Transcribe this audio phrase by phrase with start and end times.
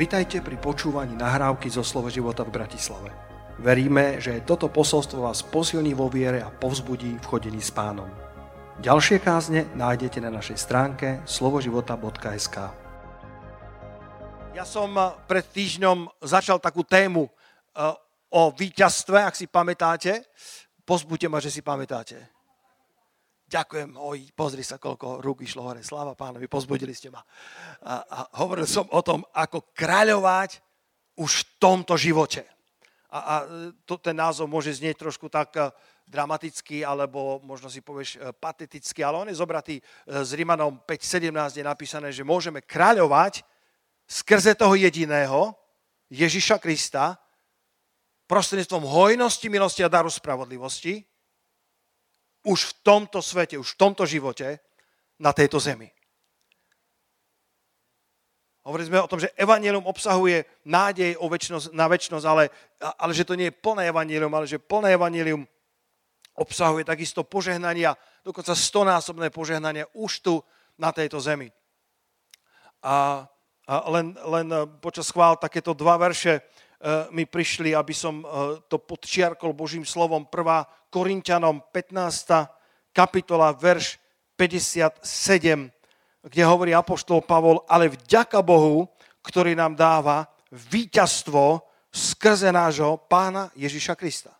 [0.00, 3.12] Vitajte pri počúvaní nahrávky zo Slovo života v Bratislave.
[3.60, 8.08] Veríme, že toto posolstvo vás posilní vo viere a povzbudí v chodení s pánom.
[8.80, 12.56] Ďalšie kázne nájdete na našej stránke slovoživota.sk
[14.56, 17.92] Ja som eh, pred týždňom začal takú tému eh,
[18.32, 20.24] o víťazstve, ak si pamätáte.
[20.88, 22.39] Pozbuďte ma, že si pamätáte.
[23.50, 25.82] Ďakujem, oj, pozri sa, koľko rúk išlo hore.
[25.82, 27.18] Sláva pánovi, pozbudili ste ma.
[27.82, 30.62] A, a hovoril som o tom, ako kráľovať
[31.18, 32.46] už v tomto živote.
[33.10, 33.34] A, a
[33.82, 35.66] to, ten názov môže znieť trošku tak eh,
[36.06, 41.66] dramaticky, alebo možno si povieš eh, pateticky, ale on je zobratý s Rimanom 5.17, je
[41.66, 43.42] napísané, že môžeme kráľovať
[44.06, 45.58] skrze toho jediného,
[46.06, 47.18] Ježiša Krista,
[48.30, 51.02] prostredníctvom hojnosti, milosti a daru spravodlivosti,
[52.44, 54.60] už v tomto svete, už v tomto živote
[55.20, 55.92] na tejto zemi.
[58.60, 63.24] Hovorili sme o tom, že evanelium obsahuje nádej o väčšnosť, na väčšnosť, ale, ale že
[63.24, 65.48] to nie je plné evanelium, ale že plné evanelium
[66.36, 70.34] obsahuje takisto požehnania, dokonca stonásobné požehnania už tu
[70.76, 71.48] na tejto zemi.
[72.84, 73.24] A,
[73.64, 74.48] a len, len
[74.80, 76.40] počas chvál takéto dva verše
[76.80, 80.24] Eh, mi prišli, aby som eh, to podčiarkol Božím slovom.
[80.24, 80.64] 1.
[80.90, 82.90] Korintianom 15.
[82.90, 84.02] kapitola, verš
[84.34, 85.06] 57,
[86.26, 88.90] kde hovorí Apoštol Pavol, ale vďaka Bohu,
[89.22, 91.62] ktorý nám dáva víťazstvo
[91.94, 94.34] skrze nášho pána Ježiša Krista.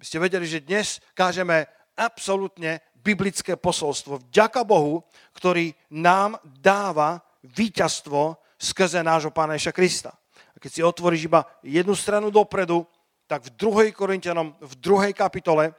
[0.00, 4.24] By ste vedeli, že dnes kážeme absolútne biblické posolstvo.
[4.32, 5.04] Vďaka Bohu,
[5.36, 10.12] ktorý nám dáva víťazstvo skrze nášho pána Ježiša Krista.
[10.52, 12.88] A keď si otvoríš iba jednu stranu dopredu,
[13.26, 13.50] tak v
[13.90, 13.92] 2.
[13.92, 15.12] Korintianom, v 2.
[15.12, 15.74] kapitole,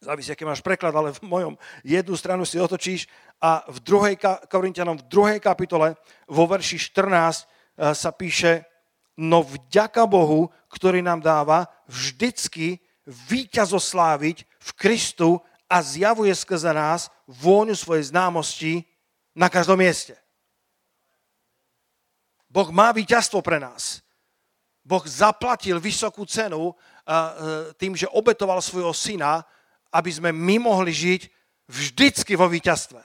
[0.00, 3.10] závisí, aký máš preklad, ale v mojom jednu stranu si otočíš
[3.42, 4.46] a v 2.
[4.46, 5.42] Korintianom, v 2.
[5.42, 5.98] kapitole,
[6.30, 8.62] vo verši 14 eh, sa píše,
[9.18, 17.74] no vďaka Bohu, ktorý nám dáva vždycky víťazosláviť v Kristu a zjavuje skrze nás vôňu
[17.74, 18.86] svojej známosti
[19.34, 20.14] na každom mieste.
[22.46, 24.05] Boh má víťazstvo pre nás.
[24.86, 26.70] Boh zaplatil vysokú cenu
[27.74, 29.42] tým, že obetoval svojho syna,
[29.90, 31.26] aby sme my mohli žiť
[31.66, 33.02] vždycky vo víťazstve.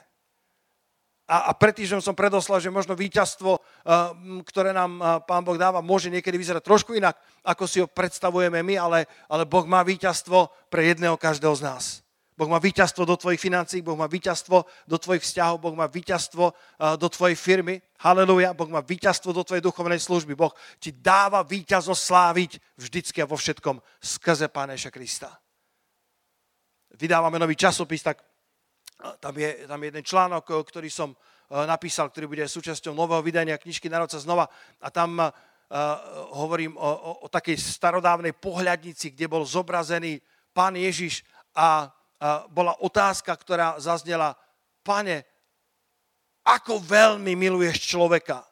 [1.31, 3.57] A, a pred týždňom som predoslal, že možno víťazstvo,
[4.45, 8.75] ktoré nám Pán Boh dáva, môže niekedy vyzerať trošku inak, ako si ho predstavujeme my,
[8.77, 11.85] ale, ale Boh má víťazstvo pre jedného každého z nás.
[12.41, 16.49] Boh má víťazstvo do tvojich financí, Boh má víťazstvo do tvojich vzťahov, Boh má víťazstvo
[16.97, 17.77] do tvojej firmy.
[18.01, 20.33] Haleluja, Boh má víťazstvo do tvojej duchovnej služby.
[20.33, 20.49] Boh
[20.81, 25.29] ti dáva víťaznosť sláviť vždycky a vo všetkom skrze Páneša Krista.
[26.97, 28.25] Vydávame nový časopis, tak
[29.21, 31.13] tam je, tam je jeden článok, ktorý som
[31.53, 34.49] napísal, ktorý bude súčasťou nového vydania knižky Narodca znova.
[34.81, 35.29] A tam uh,
[36.33, 40.17] hovorím o, o, o takej starodávnej pohľadnici, kde bol zobrazený
[40.57, 41.21] pán Ježiš
[41.53, 41.93] a
[42.53, 44.37] bola otázka, ktorá zaznela,
[44.85, 45.25] pane,
[46.45, 48.45] ako veľmi miluješ človeka?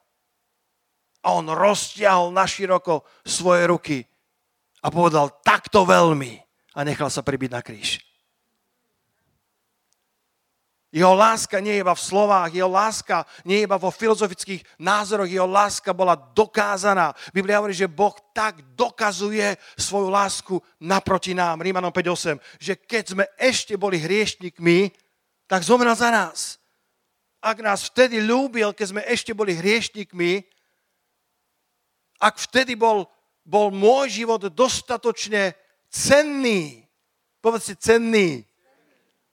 [1.21, 3.97] A on roztiahol naširoko svoje ruky
[4.81, 6.39] a povedal, takto veľmi.
[6.77, 7.99] A nechal sa pribiť na kríž.
[10.89, 15.29] Jeho láska nie je iba v slovách, jeho láska nie je iba vo filozofických názoroch,
[15.29, 17.13] jeho láska bola dokázaná.
[17.29, 21.61] Biblia hovorí, že Boh tak dokazuje svoju lásku naproti nám.
[21.61, 24.89] Rímanom 5.8, že keď sme ešte boli hriešnikmi,
[25.45, 26.57] tak zomrel za nás.
[27.37, 30.41] Ak nás vtedy ľúbil, keď sme ešte boli hriešnikmi,
[32.17, 33.05] ak vtedy bol,
[33.45, 35.53] bol môj život dostatočne
[35.85, 36.81] cenný,
[37.45, 38.48] povedz si cenný,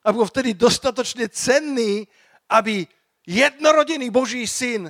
[0.06, 2.06] aby bol vtedy dostatočne cenný,
[2.46, 2.86] aby
[3.26, 4.86] jednorodený Boží syn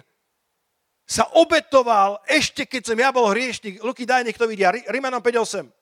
[1.08, 3.80] sa obetoval ešte keď som ja bol hriešnik.
[3.80, 4.74] Luky, daj, nech to vidia.
[4.74, 5.72] Rimanom 5.8.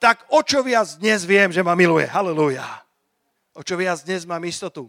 [0.00, 2.08] Tak o čo viac dnes viem, že ma miluje.
[2.08, 2.64] Halleluja.
[3.52, 4.88] O čo viac dnes mám istotu,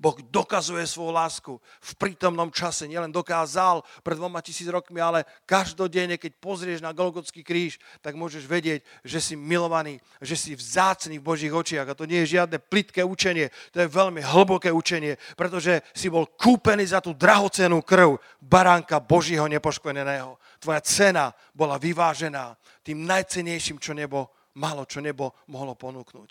[0.00, 2.88] Boh dokazuje svoju lásku v prítomnom čase.
[2.88, 8.48] Nielen dokázal pred dvoma tisíc rokmi, ale každodenne, keď pozrieš na Golgotský kríž, tak môžeš
[8.48, 11.84] vedieť, že si milovaný, že si vzácný v Božích očiach.
[11.84, 16.24] A to nie je žiadne plitké učenie, to je veľmi hlboké učenie, pretože si bol
[16.24, 20.40] kúpený za tú drahocenú krv baránka Božího nepoškveného.
[20.64, 26.30] Tvoja cena bola vyvážená tým najcenejším, čo nebo malo, čo nebo mohlo ponúknuť.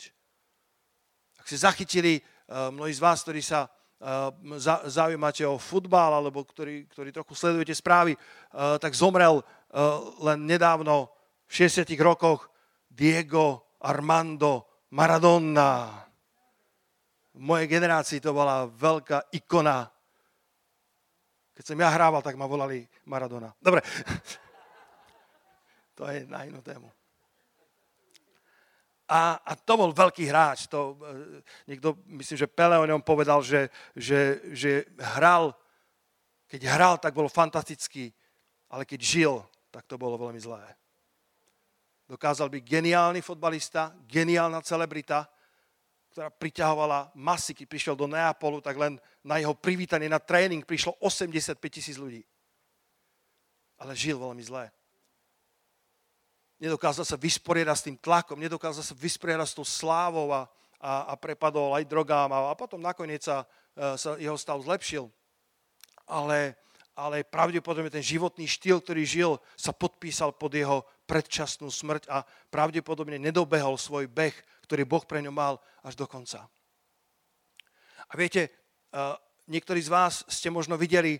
[1.37, 2.17] Ak si zachytili
[2.49, 8.17] mnohí z vás, ktorí sa eh, zaujímate o futbal alebo ktorí, ktorí trochu sledujete správy,
[8.17, 9.45] eh, tak zomrel
[10.25, 11.13] len nedávno
[11.45, 12.49] v 60 rokoch
[12.89, 14.65] Diego Armando
[14.97, 15.93] Maradona.
[17.37, 19.85] V mojej generácii to bola veľká ikona.
[21.53, 23.53] Keď som ja hrával, tak ma volali Maradona.
[23.61, 23.85] Dobre.
[25.99, 26.87] To je na inú tému.
[29.09, 30.69] A, a to bol veľký hráč.
[30.69, 34.85] To, e, niekto, myslím, že Pele o ňom povedal, že, že, že
[35.17, 35.57] hral,
[36.45, 38.13] keď hral, tak bol fantastický,
[38.69, 39.33] ale keď žil,
[39.73, 40.61] tak to bolo veľmi zlé.
[42.05, 45.25] Dokázal byť geniálny fotbalista, geniálna celebrita,
[46.09, 50.97] ktorá priťahovala masy, keď prišiel do Neapolu, tak len na jeho privítanie na tréning prišlo
[51.01, 52.25] 85 tisíc ľudí.
[53.77, 54.73] Ale žil veľmi zlé.
[56.59, 60.43] Nedokázal sa vysporiadať s tým tlakom, nedokázal sa vysporiadať s tou slávou a,
[60.83, 63.47] a, a prepadol aj drogám a, a potom nakoniec sa,
[63.79, 65.07] e, sa jeho stav zlepšil.
[66.03, 66.59] Ale,
[66.99, 73.15] ale pravdepodobne ten životný štýl, ktorý žil, sa podpísal pod jeho predčasnú smrť a pravdepodobne
[73.15, 74.35] nedobehol svoj beh,
[74.67, 76.43] ktorý Boh pre ňo mal až do konca.
[78.09, 78.51] A viete,
[79.49, 81.17] niektorí z vás ste možno videli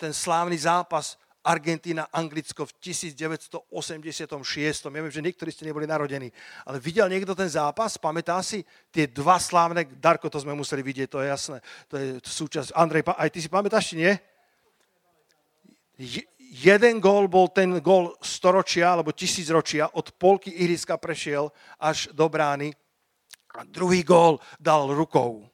[0.00, 3.68] ten slávny zápas Argentína, Anglicko v 1986.
[4.88, 6.32] Ja viem, že niektorí ste neboli narodení,
[6.64, 8.00] ale videl niekto ten zápas?
[8.00, 11.58] Pamätá si tie dva slávne, Darko, to sme museli vidieť, to je jasné.
[11.92, 12.72] To je súčasť.
[12.72, 14.12] Andrej, aj ty si pamätáš, či nie?
[16.54, 22.74] jeden gól bol ten gól storočia alebo tisícročia, od polky ihriska prešiel až do brány
[23.54, 25.46] a druhý gól dal rukou.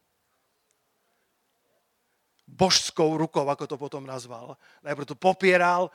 [2.60, 4.52] Božskou rukou, ako to potom nazval.
[4.84, 5.88] Najprv to popieral,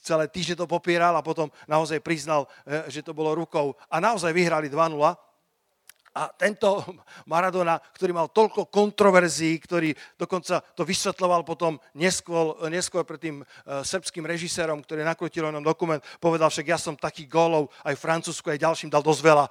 [0.00, 3.76] celé týždne to popieral a potom naozaj priznal, e, že to bolo rukou.
[3.92, 4.96] A naozaj vyhrali 2-0
[6.14, 6.80] a tento
[7.32, 13.82] Maradona, ktorý mal toľko kontroverzií, ktorý dokonca to vysvetloval potom neskôr, neskôr pred tým uh,
[13.82, 18.62] srbským režisérom, ktorý nakrutil nám dokument, povedal však, ja som taký gólov aj Francúzsku, aj
[18.62, 19.44] ďalším dal dosť veľa.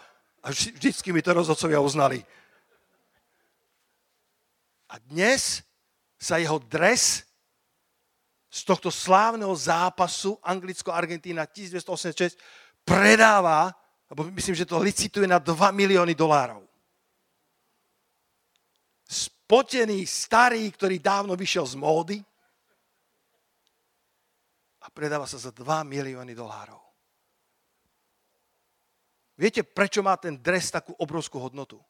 [0.44, 2.24] A vždycky mi to rozhodcovia uznali.
[4.88, 5.63] A dnes
[6.24, 7.28] sa jeho dres
[8.48, 12.40] z tohto slávneho zápasu Anglicko-Argentína 1986
[12.88, 13.75] predáva
[14.14, 16.62] lebo myslím, že to licituje na 2 milióny dolárov.
[19.10, 22.18] Spotený, starý, ktorý dávno vyšiel z módy
[24.78, 26.78] a predáva sa za 2 milióny dolárov.
[29.34, 31.81] Viete, prečo má ten dres takú obrovskú hodnotu?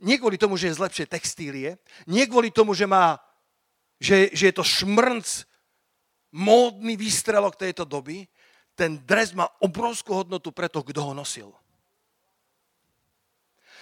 [0.00, 1.76] Nie kvôli tomu, že je z lepšej textílie,
[2.08, 3.20] nie kvôli tomu, že, má,
[4.00, 5.44] že, že je to šmrnc,
[6.32, 8.24] módny výstrelok tejto doby,
[8.78, 11.52] ten dres má obrovskú hodnotu pre to, kto ho nosil.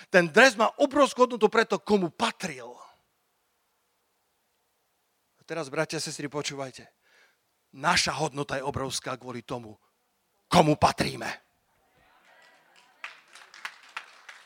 [0.08, 2.72] Ten dres má obrovskú hodnotu pre to, komu patril.
[5.38, 6.88] A teraz, bratia a sestry, počúvajte.
[7.76, 9.76] Naša hodnota je obrovská kvôli tomu,
[10.48, 11.47] komu patríme.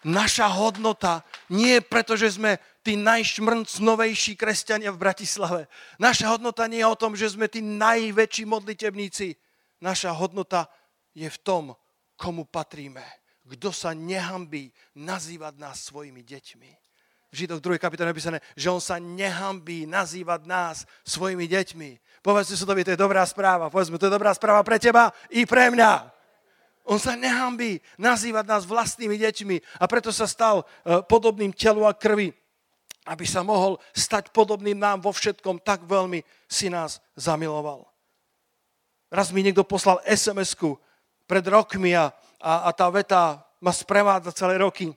[0.02, 5.70] Naša hodnota nie je preto, že sme tí najšmrncnovejší kresťania v Bratislave.
[6.02, 9.38] Naša hodnota nie je o tom, že sme tí najväčší modlitebníci
[9.78, 10.66] naša hodnota
[11.14, 11.64] je v tom,
[12.18, 13.02] komu patríme.
[13.42, 16.70] Kto sa nehambí nazývať nás svojimi deťmi.
[17.32, 17.80] V Židok 2.
[17.80, 22.22] kapitole napísané, že on sa nehambí nazývať nás svojimi deťmi.
[22.22, 23.72] Povedzte si to, to je dobrá správa.
[23.72, 26.21] Povedzme, to je dobrá správa pre teba i pre mňa.
[26.82, 31.94] On sa nehambí nazývať nás vlastnými deťmi a preto sa stal e, podobným telu a
[31.94, 32.34] krvi,
[33.06, 37.86] aby sa mohol stať podobným nám vo všetkom, tak veľmi si nás zamiloval.
[39.12, 40.74] Raz mi niekto poslal SMS-ku
[41.30, 42.10] pred rokmi a,
[42.42, 44.90] a, a tá veta ma sprevádza celé roky.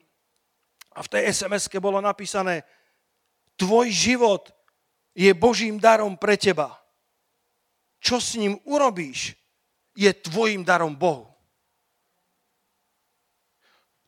[0.96, 2.66] A v tej SMS-ke bolo napísané,
[3.54, 4.50] tvoj život
[5.14, 6.74] je Božím darom pre teba.
[8.02, 9.36] Čo s ním urobíš,
[9.94, 11.35] je tvojim darom Bohu.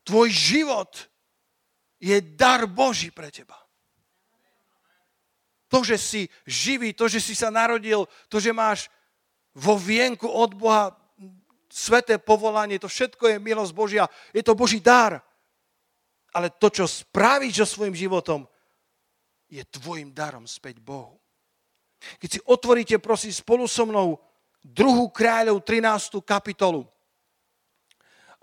[0.09, 0.89] Tvoj život
[2.01, 3.53] je dar Boží pre teba.
[5.69, 8.89] To, že si živý, to, že si sa narodil, to, že máš
[9.53, 10.97] vo vienku od Boha
[11.69, 15.21] sveté povolanie, to všetko je milosť Božia, je to Boží dar.
[16.33, 18.49] Ale to, čo spravíš so svojím životom,
[19.45, 21.21] je tvojim darom späť Bohu.
[22.17, 24.17] Keď si otvoríte, prosím, spolu so mnou
[24.65, 26.17] druhú kráľov 13.
[26.25, 26.89] kapitolu,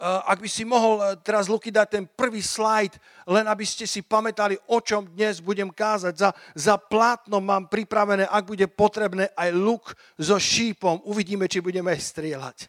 [0.05, 4.05] ak by si mohol eh, teraz, Luky, dať ten prvý slajd, len aby ste si
[4.05, 6.13] pamätali, o čom dnes budem kázať.
[6.13, 11.01] Za, za plátno mám pripravené, ak bude potrebné, aj luk so šípom.
[11.09, 12.69] Uvidíme, či budeme strieľať.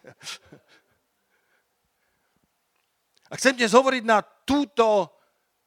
[3.28, 5.12] A chcem dnes hovoriť na túto,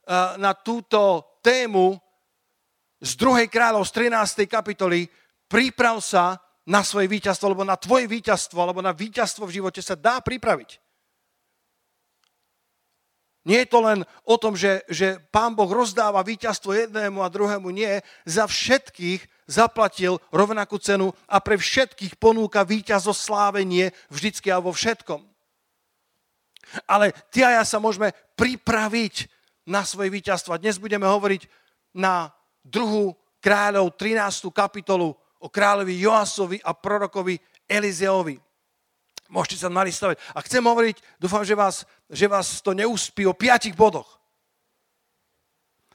[0.09, 1.93] eh, na túto tému
[2.97, 3.45] z 2.
[3.45, 4.49] kráľov z 13.
[4.49, 5.05] kapitoly.
[5.45, 9.93] Priprav sa na svoje víťazstvo, alebo na tvoje víťazstvo, alebo na víťazstvo v živote sa
[9.93, 10.90] dá pripraviť.
[13.41, 17.73] Nie je to len o tom, že, že pán Boh rozdáva víťazstvo jednému a druhému.
[17.73, 24.69] Nie, za všetkých zaplatil rovnakú cenu a pre všetkých ponúka víťazo slávenie vždycky a vo
[24.69, 25.25] všetkom.
[26.85, 29.25] Ale ty a ja sa môžeme pripraviť
[29.65, 30.61] na svoje víťazstvo.
[30.61, 31.49] Dnes budeme hovoriť
[31.97, 32.29] na
[32.61, 34.53] druhú kráľov 13.
[34.53, 38.37] kapitolu o kráľovi Joasovi a prorokovi Elizeovi.
[39.31, 40.19] Môžete sa nalistovať.
[40.35, 44.19] A chcem hovoriť, dúfam, že vás, že vás to neuspí o piatich bodoch.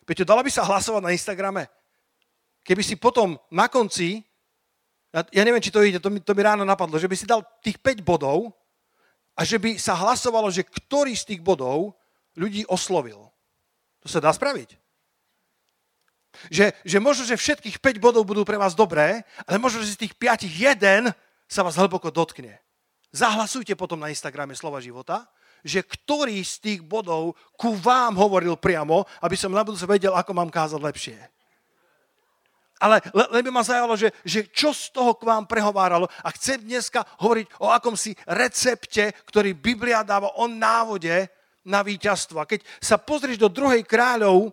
[0.08, 1.68] Peťo, dalo by sa hlasovať na Instagrame?
[2.64, 4.24] Keby si potom na konci,
[5.12, 7.44] ja neviem, či to ide, to mi, to mi ráno napadlo, že by si dal
[7.60, 8.56] tých 5 bodov
[9.36, 11.92] a že by sa hlasovalo, že ktorý z tých bodov
[12.40, 13.28] ľudí oslovil.
[14.00, 14.80] To sa dá spraviť.
[16.48, 20.08] Že, že možno, že všetkých 5 bodov budú pre vás dobré, ale možno, že z
[20.08, 21.12] tých 5 jeden
[21.44, 22.60] sa vás hlboko dotkne.
[23.14, 25.26] Zahlasujte potom na Instagrame Slova života,
[25.66, 30.30] že ktorý z tých bodov ku vám hovoril priamo, aby som na budúce vedel, ako
[30.36, 31.18] mám kázať lepšie.
[32.76, 33.00] Ale
[33.32, 36.12] len by ma zajalo, že, že čo z toho k vám prehováralo.
[36.20, 41.32] A chcem dneska hovoriť o akomsi recepte, ktorý Biblia dáva o návode
[41.64, 42.36] na víťazstvo.
[42.36, 44.52] A keď sa pozrieš do druhej kráľov,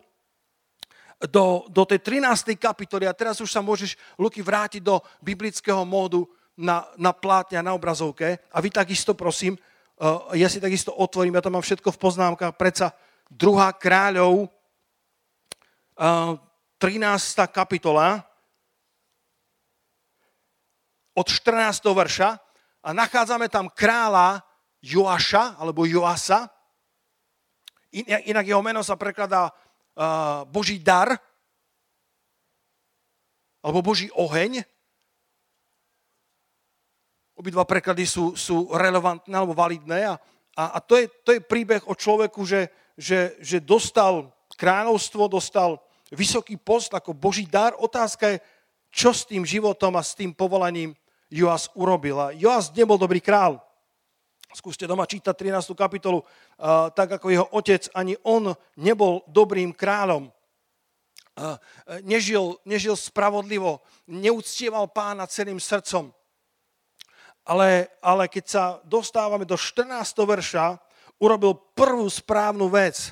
[1.27, 2.55] do, do tej 13.
[2.55, 7.65] kapitoly, a teraz už sa môžeš, Luky, vrátiť do biblického módu, na, na plátne a
[7.65, 8.37] na obrazovke.
[8.53, 9.57] A vy takisto, prosím,
[10.01, 12.93] uh, ja si takisto otvorím, ja to mám všetko v poznámkach, predsa
[13.29, 14.47] druhá kráľov,
[15.97, 16.37] uh,
[16.77, 17.47] 13.
[17.47, 18.21] kapitola,
[21.13, 21.85] od 14.
[21.93, 22.29] verša
[22.83, 24.41] a nachádzame tam kráľa
[24.83, 26.49] Joaša, alebo Joasa.
[28.25, 31.15] Inak jeho meno sa prekladá uh, Boží dar,
[33.63, 34.65] alebo Boží oheň.
[37.43, 40.15] Obidva preklady sú, sú relevantné alebo validné a,
[40.55, 45.75] a, a to, je, to je príbeh o človeku, že, že, že dostal kráľovstvo, dostal
[46.07, 47.75] vysoký post ako Boží dar.
[47.75, 48.37] Otázka je,
[48.95, 50.95] čo s tým životom a s tým povolaním
[51.27, 52.15] Joas urobil.
[52.15, 53.59] A Joas nebol dobrý král.
[54.55, 55.75] Skúste doma čítať 13.
[55.75, 60.31] kapitolu, uh, tak ako jeho otec, ani on nebol dobrým kráľom.
[61.35, 61.59] Uh,
[62.07, 66.15] nežil, nežil spravodlivo, neúctieval pána celým srdcom
[67.43, 69.91] ale, ale keď sa dostávame do 14.
[70.15, 70.79] verša,
[71.19, 73.11] urobil prvú správnu vec.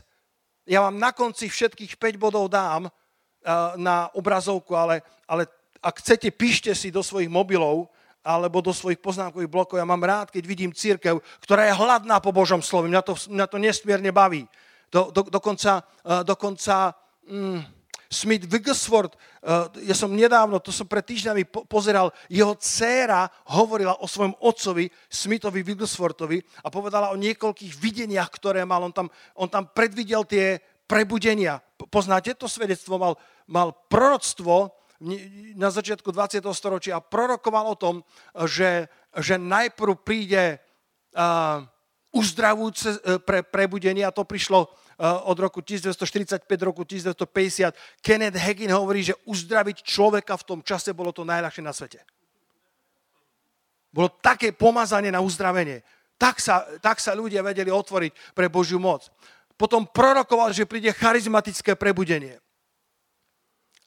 [0.63, 2.91] Ja vám na konci všetkých 5 bodov dám uh,
[3.75, 5.47] na obrazovku, ale, ale
[5.83, 9.81] ak chcete, píšte si do svojich mobilov alebo do svojich poznámkových blokov.
[9.81, 12.85] Ja mám rád, keď vidím církev, ktorá je hladná po Božom slove.
[12.85, 14.45] Mňa to, mňa to nesmierne baví.
[14.93, 16.93] Do, do, dokonca, uh, dokonca
[17.25, 17.80] mm,
[18.12, 24.06] Smith Wigglesworth, eh, ja som nedávno, to som pred týždňami pozeral, jeho dcéra hovorila o
[24.06, 28.84] svojom otcovi, Smithovi Wigglesworthovi a povedala o niekoľkých videniach, ktoré mal.
[28.84, 29.08] On tam,
[29.39, 30.60] on tam predvidel tie
[30.91, 31.63] prebudenia.
[31.88, 33.00] Poznáte to svedectvo?
[33.00, 33.13] Mal,
[33.48, 34.75] mal proroctvo
[35.56, 36.44] na začiatku 20.
[36.51, 37.96] storočia a prorokoval o tom,
[38.46, 40.62] že, že najprv príde
[41.18, 41.65] uh,
[42.13, 47.74] uzdravujúce eh, pre prebudenie a to prišlo Eh, od roku 1945 roku 1950.
[48.05, 52.05] Kenneth Hagin hovorí, že uzdraviť človeka v tom čase bolo to najľahšie na svete.
[53.89, 55.81] Bolo také pomazanie na uzdravenie.
[56.22, 59.10] Tak sa, tak sa ľudia vedeli otvoriť pre Božiu moc.
[59.58, 62.38] Potom prorokoval, že príde charizmatické prebudenie.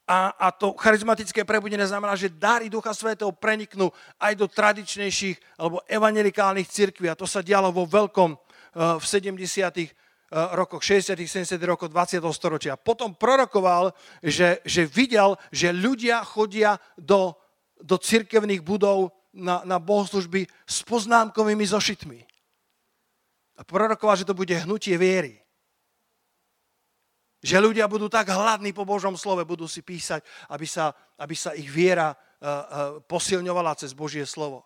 [0.04, 3.88] A, a to charizmatické prebudenie znamená, že dary Ducha Svetého preniknú
[4.20, 7.06] aj do tradičnejších alebo evangelikálnych cirkví.
[7.08, 9.40] A to sa dialo vo veľkom uh, v 70
[9.80, 12.18] Eh, rokoch 60 70 rokov 20.
[12.32, 12.74] storočia.
[12.80, 13.92] Potom prorokoval,
[14.24, 17.36] že, že videl, že ľudia chodia do,
[17.78, 22.20] do cirkevných budov na, na bohoslužby s poznámkovými zošitmi.
[23.54, 25.38] A prorokoval, že to bude hnutie viery.
[27.44, 31.52] Že ľudia budú tak hladní po Božom slove, budú si písať, aby sa, aby sa
[31.52, 32.62] ich viera uh, uh,
[33.04, 34.64] posilňovala cez Božie slovo.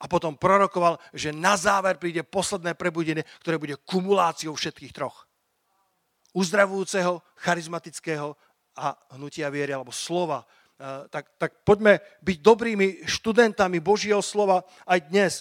[0.00, 5.28] A potom prorokoval, že na záver príde posledné prebudenie, ktoré bude kumuláciou všetkých troch.
[6.32, 8.32] Uzdravujúceho, charizmatického
[8.74, 10.42] a hnutia viery, alebo slova.
[10.42, 15.32] E, tak, tak poďme byť dobrými študentami Božieho slova aj dnes.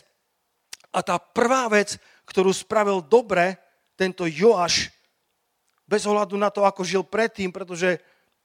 [0.93, 1.97] A tá prvá vec,
[2.29, 3.57] ktorú spravil dobre
[3.97, 4.93] tento Joáš,
[5.87, 7.99] bez ohľadu na to, ako žil predtým, pretože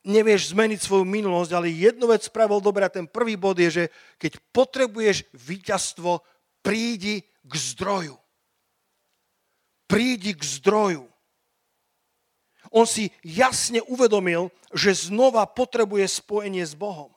[0.09, 3.85] nevieš zmeniť svoju minulosť, ale jednu vec spravil dobre a ten prvý bod je, že
[4.17, 6.25] keď potrebuješ víťazstvo,
[6.65, 8.17] prídi k zdroju.
[9.85, 11.05] Prídi k zdroju.
[12.73, 17.13] On si jasne uvedomil, že znova potrebuje spojenie s Bohom.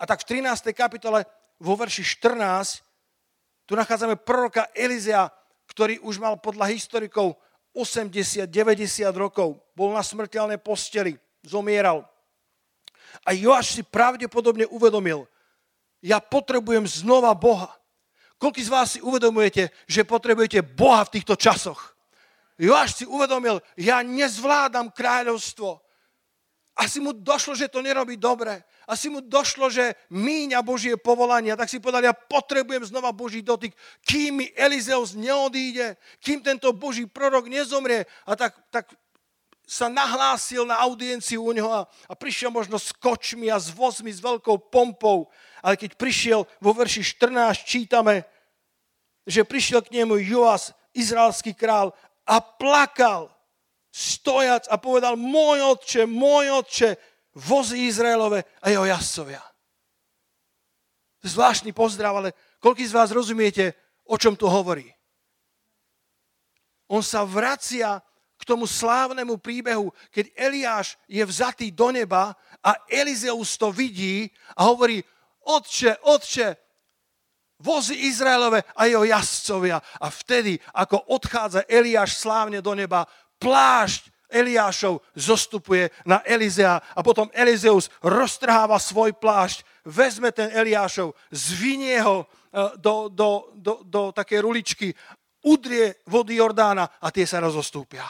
[0.00, 0.72] A tak v 13.
[0.72, 1.28] kapitole
[1.60, 2.84] vo verši 14
[3.64, 5.32] tu nachádzame proroka Elizea,
[5.68, 7.40] ktorý už mal podľa historikov
[7.72, 8.44] 80-90
[9.16, 12.08] rokov, bol na smrteľnej posteli, zomieral.
[13.22, 15.28] A Joáš si pravdepodobne uvedomil,
[16.04, 17.72] ja potrebujem znova Boha.
[18.36, 21.96] Koľko z vás si uvedomujete, že potrebujete Boha v týchto časoch?
[22.60, 25.80] Joáš si uvedomil, ja nezvládam kráľovstvo.
[26.74, 28.66] Asi mu došlo, že to nerobí dobre.
[28.84, 31.54] Asi mu došlo, že míňa Božie povolania.
[31.54, 33.70] Tak si povedal, ja potrebujem znova Boží dotyk.
[34.02, 38.02] Kým mi Elizeus neodíde, kým tento Boží prorok nezomrie.
[38.26, 38.90] A tak, tak
[39.74, 44.14] sa nahlásil na audienciu u neho a, a prišiel možno s kočmi a s vozmi,
[44.14, 45.26] s veľkou pompou.
[45.58, 48.22] Ale keď prišiel vo verši 14, čítame,
[49.26, 51.90] že prišiel k nemu Joas, izraelský král,
[52.22, 53.34] a plakal
[53.90, 56.94] stojac a povedal, môj otče, môj otče,
[57.34, 59.42] vozy Izraelove a jeho jazdcovia.
[61.26, 62.30] Zvláštny pozdrav, ale
[62.62, 63.74] koľký z vás rozumiete,
[64.06, 64.86] o čom tu hovorí?
[66.86, 67.98] On sa vracia
[68.44, 74.68] k tomu slávnemu príbehu, keď Eliáš je vzatý do neba a Elizeus to vidí a
[74.68, 75.00] hovorí,
[75.48, 76.48] otče, otče,
[77.64, 79.80] vozy Izraelove a jeho jazdcovia.
[79.80, 83.08] A vtedy, ako odchádza Eliáš slávne do neba,
[83.40, 92.02] plášť Eliášov zostupuje na Elizea a potom Elizeus roztrháva svoj plášť, vezme ten Eliášov, zvinie
[92.02, 92.26] ho e,
[92.80, 94.90] do, do, do, do také ruličky,
[95.46, 98.04] udrie vody Jordána a tie sa rozostúpia.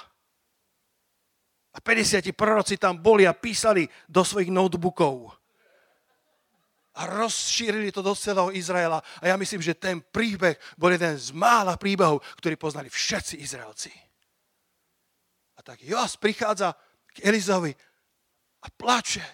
[1.75, 5.35] A 50 proroci tam boli a písali do svojich notebookov.
[6.95, 9.02] A rozšírili to do celého Izraela.
[9.19, 13.90] A ja myslím, že ten príbeh bol jeden z mála príbehov, ktorý poznali všetci Izraelci
[15.64, 16.76] tak Joas prichádza
[17.16, 17.73] k Elizovi
[18.61, 19.25] a plače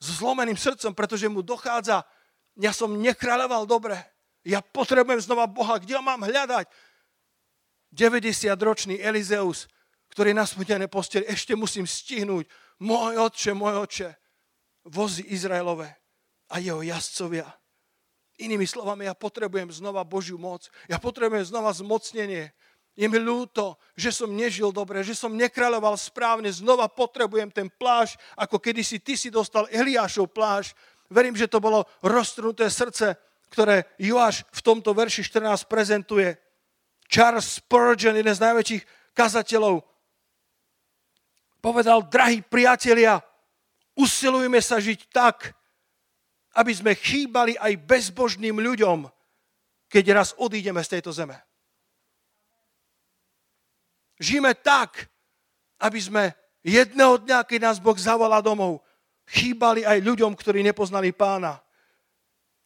[0.00, 2.08] s zlomeným srdcom, pretože mu dochádza,
[2.56, 4.00] ja som nekráľoval dobre,
[4.40, 6.64] ja potrebujem znova Boha, kde ho mám hľadať?
[7.92, 9.68] 90-ročný Elizeus,
[10.10, 12.46] ktorý na smutené posteli, ešte musím stihnúť,
[12.82, 14.08] môj otče, môj otče,
[14.86, 15.92] vozy Izraelové
[16.50, 17.46] a jeho jazdcovia.
[18.40, 20.72] Inými slovami, ja potrebujem znova Božiu moc.
[20.88, 22.56] Ja potrebujem znova zmocnenie.
[22.96, 26.48] Je mi ľúto, že som nežil dobre, že som nekráľoval správne.
[26.48, 30.72] Znova potrebujem ten pláž, ako kedysi ty si dostal Eliášov pláž.
[31.12, 33.14] Verím, že to bolo roztrnuté srdce,
[33.52, 36.38] ktoré Joáš v tomto verši 14 prezentuje.
[37.10, 39.82] Charles Spurgeon, jeden z najväčších kazateľov,
[41.60, 43.20] povedal, drahí priatelia,
[43.94, 45.52] usilujme sa žiť tak,
[46.56, 49.06] aby sme chýbali aj bezbožným ľuďom,
[49.86, 51.38] keď raz odídeme z tejto zeme.
[54.20, 55.08] Žijeme tak,
[55.80, 56.24] aby sme
[56.60, 58.84] jedného dňa, keď nás Boh zavolá domov,
[59.30, 61.62] chýbali aj ľuďom, ktorí nepoznali pána.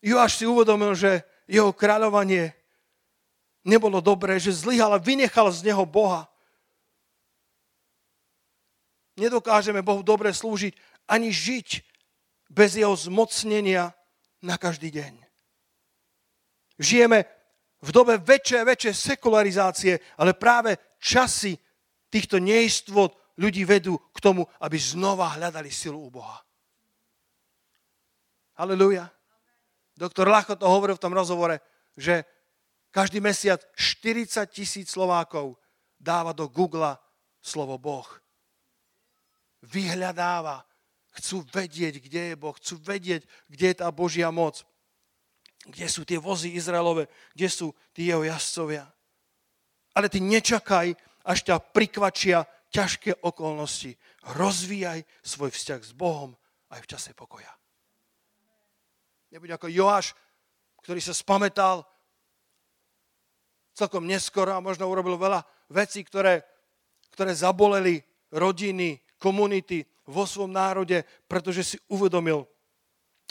[0.02, 2.56] Joáš si uvedomil, že jeho kráľovanie
[3.64, 6.28] nebolo dobré, že zlyhal a vynechal z neho Boha.
[9.14, 10.74] Nedokážeme Bohu dobre slúžiť
[11.06, 11.82] ani žiť
[12.50, 13.94] bez jeho zmocnenia
[14.42, 15.22] na každý deň.
[16.78, 17.22] Žijeme
[17.84, 21.54] v dobe väčšej a väčšej sekularizácie, ale práve časy
[22.10, 26.42] týchto neistvot ľudí vedú k tomu, aby znova hľadali silu u Boha.
[28.54, 29.10] Halelúja.
[29.94, 31.58] Doktor Lacho to hovoril v tom rozhovore,
[31.94, 32.26] že
[32.90, 35.58] každý mesiac 40 tisíc Slovákov
[35.98, 36.98] dáva do Google
[37.42, 38.06] slovo Boh.
[39.64, 40.64] Vyhľadáva.
[41.14, 42.54] Chcú vedieť, kde je Boh.
[42.58, 44.66] Chcú vedieť, kde je tá Božia moc.
[45.64, 47.08] Kde sú tie vozy Izraelové.
[47.32, 48.94] Kde sú tí jeho jazdcovia
[49.94, 50.92] ale ty nečakaj,
[51.24, 53.94] až ťa prikvačia ťažké okolnosti.
[54.34, 56.34] Rozvíjaj svoj vzťah s Bohom
[56.74, 57.48] aj v čase pokoja.
[59.30, 60.12] Nebuď ako Joáš,
[60.82, 61.86] ktorý sa spametal
[63.74, 66.42] celkom neskoro a možno urobil veľa vecí, ktoré,
[67.14, 68.02] ktoré zaboleli
[68.34, 72.44] rodiny, komunity vo svom národe, pretože si uvedomil,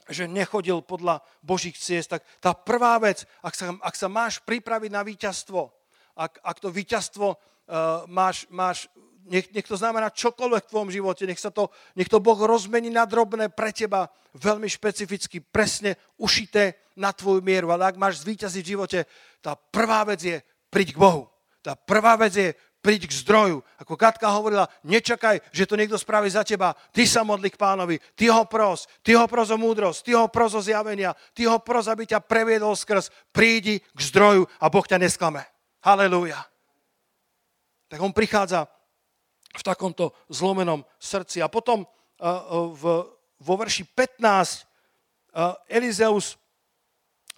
[0.10, 2.10] že nechodil podľa Božích ciest.
[2.18, 5.62] Tak tá prvá vec, ak sa, ak sa máš pripraviť na víťazstvo,
[6.18, 7.38] ak, ak to víťazstvo uh,
[8.10, 8.90] máš, máš
[9.30, 12.92] nech, nech to znamená čokoľvek v tvojom živote, nech, sa to, nech to Boh rozmení
[12.92, 17.72] na drobné pre teba veľmi špecificky, presne ušité na tvoju mieru.
[17.72, 19.00] Ale ak máš zvýťaziť v živote,
[19.40, 21.30] tá prvá vec je príď k Bohu.
[21.64, 22.52] Tá prvá vec je
[22.84, 23.64] príď k zdroju.
[23.80, 26.76] Ako Katka hovorila, nečakaj, že to niekto spraví za teba.
[26.92, 30.28] Ty sa modli k pánovi, ty ho pros, ty ho pros o múdrosť, ty ho
[30.28, 33.08] pros o zjavenia, ty ho pros, aby ťa previedol skrz.
[33.32, 35.48] Prídi k zdroju a Boh ťa nesklame.
[35.80, 36.44] Halelúja.
[37.88, 38.68] Tak on prichádza
[39.56, 41.40] v takomto zlomenom srdci.
[41.40, 42.84] A potom uh, v,
[43.40, 46.36] vo verši 15 uh, Elizeus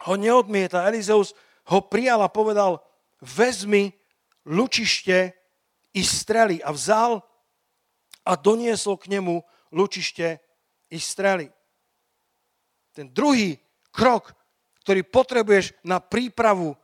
[0.09, 0.89] ho neodmieta.
[0.89, 1.37] Elizeus
[1.69, 2.81] ho prijal a povedal,
[3.21, 3.93] vezmi
[4.45, 5.33] lučište
[5.93, 7.21] i strely a vzal
[8.25, 9.41] a doniesol k nemu
[9.73, 10.39] lučište
[10.89, 11.49] i strely.
[12.95, 13.59] Ten druhý
[13.91, 14.31] krok,
[14.85, 16.77] ktorý potrebuješ na prípravu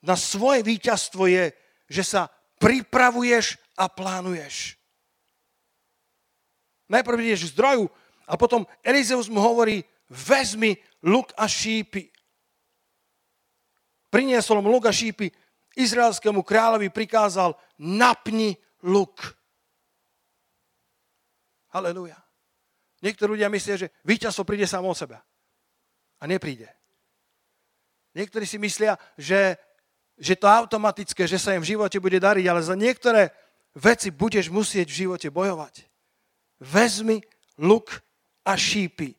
[0.00, 1.52] na svoje víťazstvo je,
[1.88, 2.22] že sa
[2.56, 4.80] pripravuješ a plánuješ.
[6.88, 7.84] Najprv ideš k zdroju
[8.26, 10.74] a potom Elizeus mu hovorí, vezmi
[11.06, 12.10] luk a šípy.
[14.10, 15.30] Priniesol mu luk a šípy,
[15.78, 19.18] izraelskému kráľovi prikázal, napni luk.
[21.70, 22.18] Halelujá.
[23.00, 25.24] Niektorí ľudia myslia, že víťazstvo príde samo od seba.
[26.20, 26.68] A nepríde.
[28.12, 29.56] Niektorí si myslia, že,
[30.18, 33.30] že to automatické, že sa im v živote bude dariť, ale za niektoré
[33.72, 35.86] veci budeš musieť v živote bojovať.
[36.60, 37.22] Vezmi
[37.56, 37.88] luk
[38.44, 39.16] a šípy.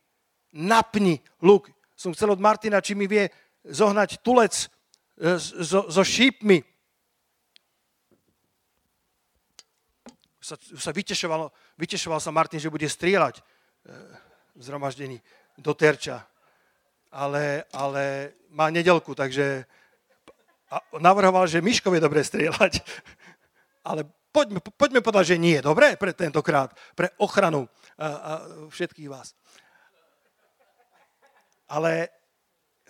[0.52, 1.72] Napni luk.
[1.96, 3.32] Som chcel od Martina, či mi vie
[3.66, 4.68] zohnať tulec
[5.18, 6.64] so, so šípmi.
[10.42, 13.42] Sa, sa vytešovalo, vytešoval sa Martin, že bude strieľať e,
[14.58, 15.22] v zhromaždení
[15.62, 16.26] do terča
[17.12, 19.68] ale, ale má nedelku, takže
[21.00, 22.80] navrhoval, že Miškov je dobre strieľať.
[23.90, 27.66] Ale poďme, poďme povedať, že nie dobre pre tentokrát, pre ochranu
[27.98, 28.32] a, a
[28.70, 29.34] všetkých vás.
[31.66, 32.14] Ale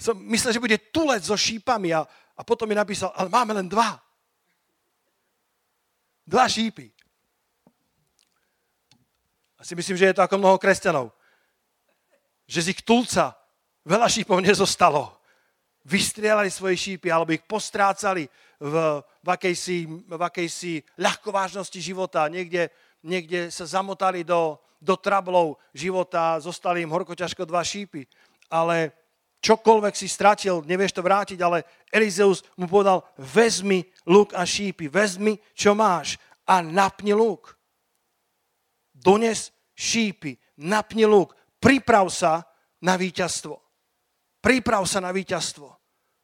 [0.01, 2.01] som myslel, že bude tulec so šípami a,
[2.33, 4.01] a potom mi napísal, ale máme len dva.
[6.25, 6.89] Dva šípy.
[9.55, 11.13] A si myslím, že je to ako mnoho kresťanov.
[12.49, 13.37] Že z ich tulca
[13.81, 15.09] Veľa šípov nezostalo.
[15.81, 18.29] Vystrielali svoje šípy alebo ich postrácali
[18.61, 22.29] v, v, akejsi, v akejsi ľahkovážnosti života.
[22.29, 22.69] Niekde,
[23.01, 28.05] niekde sa zamotali do, do trablov života, zostali im horko ťažko dva šípy.
[28.53, 28.93] Ale
[29.41, 35.41] čokoľvek si stratil, nevieš to vrátiť, ale Elizeus mu povedal, vezmi luk a šípy, vezmi,
[35.57, 37.57] čo máš a napni luk.
[38.93, 42.45] Dones šípy, napni luk, priprav sa
[42.85, 43.57] na víťazstvo.
[44.41, 45.69] Priprav sa na víťazstvo.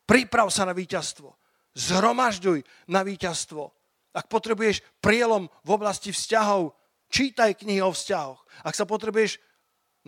[0.06, 1.30] Priprav sa na víťazstvo.
[1.78, 3.70] Zhromažďuj na víťazstvo.
[4.18, 6.74] Ak potrebuješ prielom v oblasti vzťahov,
[7.14, 8.42] čítaj knihy o vzťahoch.
[8.66, 9.38] Ak sa potrebuješ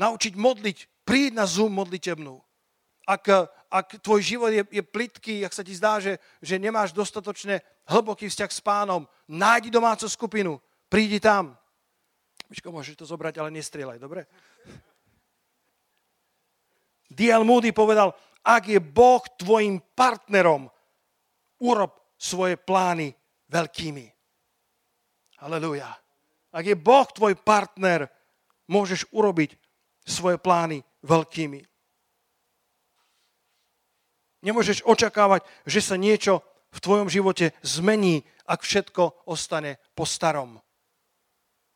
[0.02, 2.42] naučiť modliť, príď na Zoom modlitebnú.
[3.10, 3.26] Ak,
[3.74, 8.30] ak tvoj život je, je plitký, ak sa ti zdá, že, že nemáš dostatočne hlboký
[8.30, 11.58] vzťah s pánom, nájdi domácu skupinu, prídi tam.
[12.54, 14.30] Miško, môžeš to zobrať, ale nestrieľaj, dobre?
[17.10, 17.42] D.L.
[17.42, 18.14] Moody povedal,
[18.46, 20.70] ak je Boh tvojim partnerom,
[21.66, 23.10] urob svoje plány
[23.50, 24.06] veľkými.
[25.42, 25.90] Halelujá.
[26.54, 28.06] Ak je Boh tvoj partner,
[28.70, 29.58] môžeš urobiť
[30.06, 31.60] svoje plány veľkými.
[34.40, 40.62] Nemôžeš očakávať, že sa niečo v tvojom živote zmení, ak všetko ostane po starom.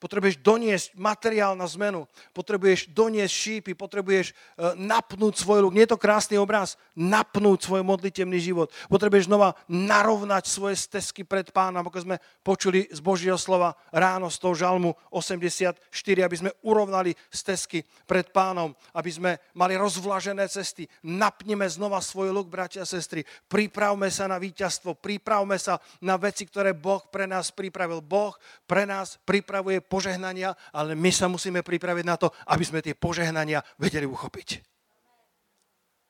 [0.04, 2.04] Potrebuješ doniesť materiál na zmenu,
[2.36, 5.72] potrebuješ doniesť šípy, potrebuješ e, napnúť svoj luk.
[5.72, 6.76] Nie je to krásny obraz?
[6.92, 8.68] Napnúť svoj modlitevný život.
[8.92, 14.44] Potrebuješ znova narovnať svoje stezky pred pánom, ako sme počuli z Božieho slova ráno z
[14.44, 15.80] toho žalmu 84,
[16.20, 20.84] aby sme urovnali stezky pred pánom, aby sme mali rozvlažené cesty.
[21.08, 23.24] Napnime znova svoj luk, bratia a sestry.
[23.48, 28.04] Pripravme sa na víťazstvo, pripravme sa na veci, ktoré Boh pre nás pripravil.
[28.04, 28.36] Boh
[28.68, 33.62] pre nás pripravuje požehnania, ale my sa musíme pripraviť na to, aby sme tie požehnania
[33.78, 34.74] vedeli uchopiť.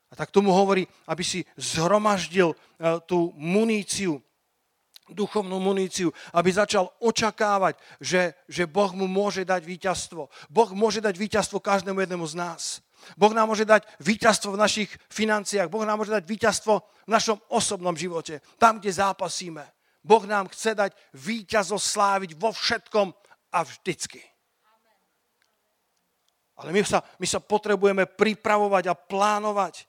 [0.08, 2.58] A tak tomu hovorí, aby si zhromaždil e,
[3.10, 4.22] tú muníciu,
[5.10, 10.30] duchovnú muníciu, aby začal očakávať, že, že Boh mu môže dať víťazstvo.
[10.48, 12.80] Boh môže dať víťazstvo každému jednému z nás.
[13.20, 15.68] Boh nám môže dať víťazstvo v našich financiách.
[15.68, 18.40] Boh nám môže dať víťazstvo v našom osobnom živote.
[18.56, 19.66] Tam, kde zápasíme.
[20.06, 23.12] Boh nám chce dať víťazo sláviť vo všetkom
[23.54, 24.26] a vždycky.
[26.58, 29.86] Ale my sa, my sa potrebujeme pripravovať a plánovať.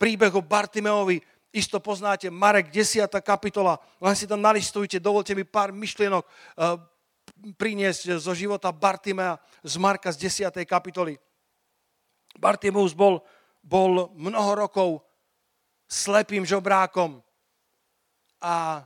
[0.00, 3.08] Príbeh o Bartimeovi isto poznáte, Marek 10.
[3.24, 6.76] kapitola, len si tam nalistujte, dovolte mi pár myšlienok uh,
[7.56, 10.52] priniesť zo života Bartimea z Marka z 10.
[10.68, 11.16] kapitoly.
[12.36, 13.24] Bartimeus bol,
[13.64, 14.88] bol mnoho rokov
[15.88, 17.24] slepým žobrákom
[18.44, 18.84] a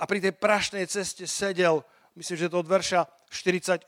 [0.00, 1.84] a pri tej prašnej ceste sedel,
[2.16, 3.84] myslím, že to od verša 44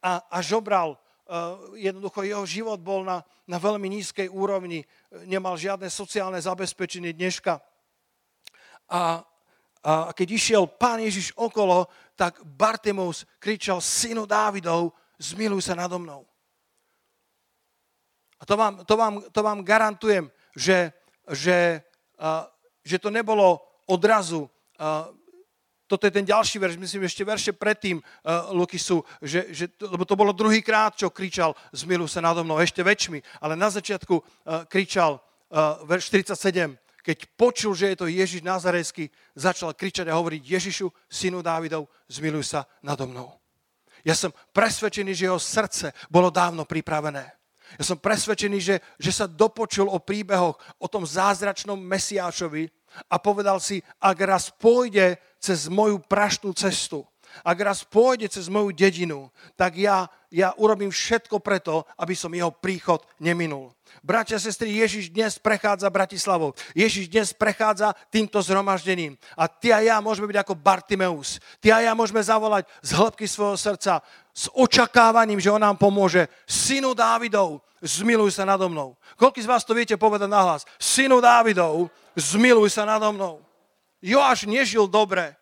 [0.00, 0.96] a, a žobral.
[1.24, 4.88] Uh, jednoducho jeho život bol na, na veľmi nízkej úrovni,
[5.28, 7.60] nemal žiadne sociálne zabezpečenie dneška.
[8.88, 9.20] A,
[9.84, 16.24] a keď išiel pán Ježiš okolo, tak Bartimus kričal, synu Dávidov, zmiluj sa nado mnou.
[18.40, 20.92] A to vám, to vám, to vám garantujem, že,
[21.32, 21.80] že,
[22.84, 24.48] že to nebolo odrazu
[25.94, 30.02] toto je ten ďalší verš, myslím, ešte verše predtým, uh, Luky sú, že, že, lebo
[30.02, 34.14] to bolo druhý krát, čo kričal, zmiluj sa nado mnou, ešte väčšmi, ale na začiatku
[34.18, 36.74] uh, kričal uh, verš 47,
[37.06, 39.06] keď počul, že je to Ježiš Nazarejský,
[39.38, 43.30] začal kričať a hovoriť Ježišu, synu Dávidov, zmiluj sa nado mnou.
[44.02, 47.24] Ja som presvedčený, že jeho srdce bolo dávno pripravené.
[47.80, 52.68] Ja som presvedčený, že, že sa dopočul o príbehoch, o tom zázračnom Mesiášovi
[53.10, 57.04] a povedal si, ak raz pôjde cez moju prašnú cestu,
[57.42, 62.54] ak raz pôjde cez moju dedinu, tak ja, ja urobím všetko preto, aby som jeho
[62.54, 63.74] príchod neminul.
[64.02, 66.54] Bratia, sestry, Ježiš dnes prechádza Bratislavou.
[66.74, 69.14] Ježiš dnes prechádza týmto zhromaždením.
[69.38, 71.38] A ty a ja môžeme byť ako Bartimeus.
[71.62, 74.02] Ty a ja môžeme zavolať z hĺbky svojho srdca
[74.34, 76.26] s očakávaním, že on nám pomôže.
[76.42, 78.98] Synu Dávidov, zmiluj sa nado mnou.
[79.14, 80.66] Koľko z vás to viete povedať nahlas?
[80.76, 83.42] Synu Dávidov, zmiluj sa nado mnou.
[84.04, 85.34] Joáš nežil dobre.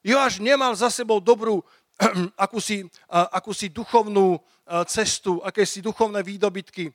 [0.00, 1.60] Joáš nemal za sebou dobrú
[2.44, 4.40] akúsi, akúsi duchovnú
[4.86, 6.94] cestu, akési duchovné výdobytky.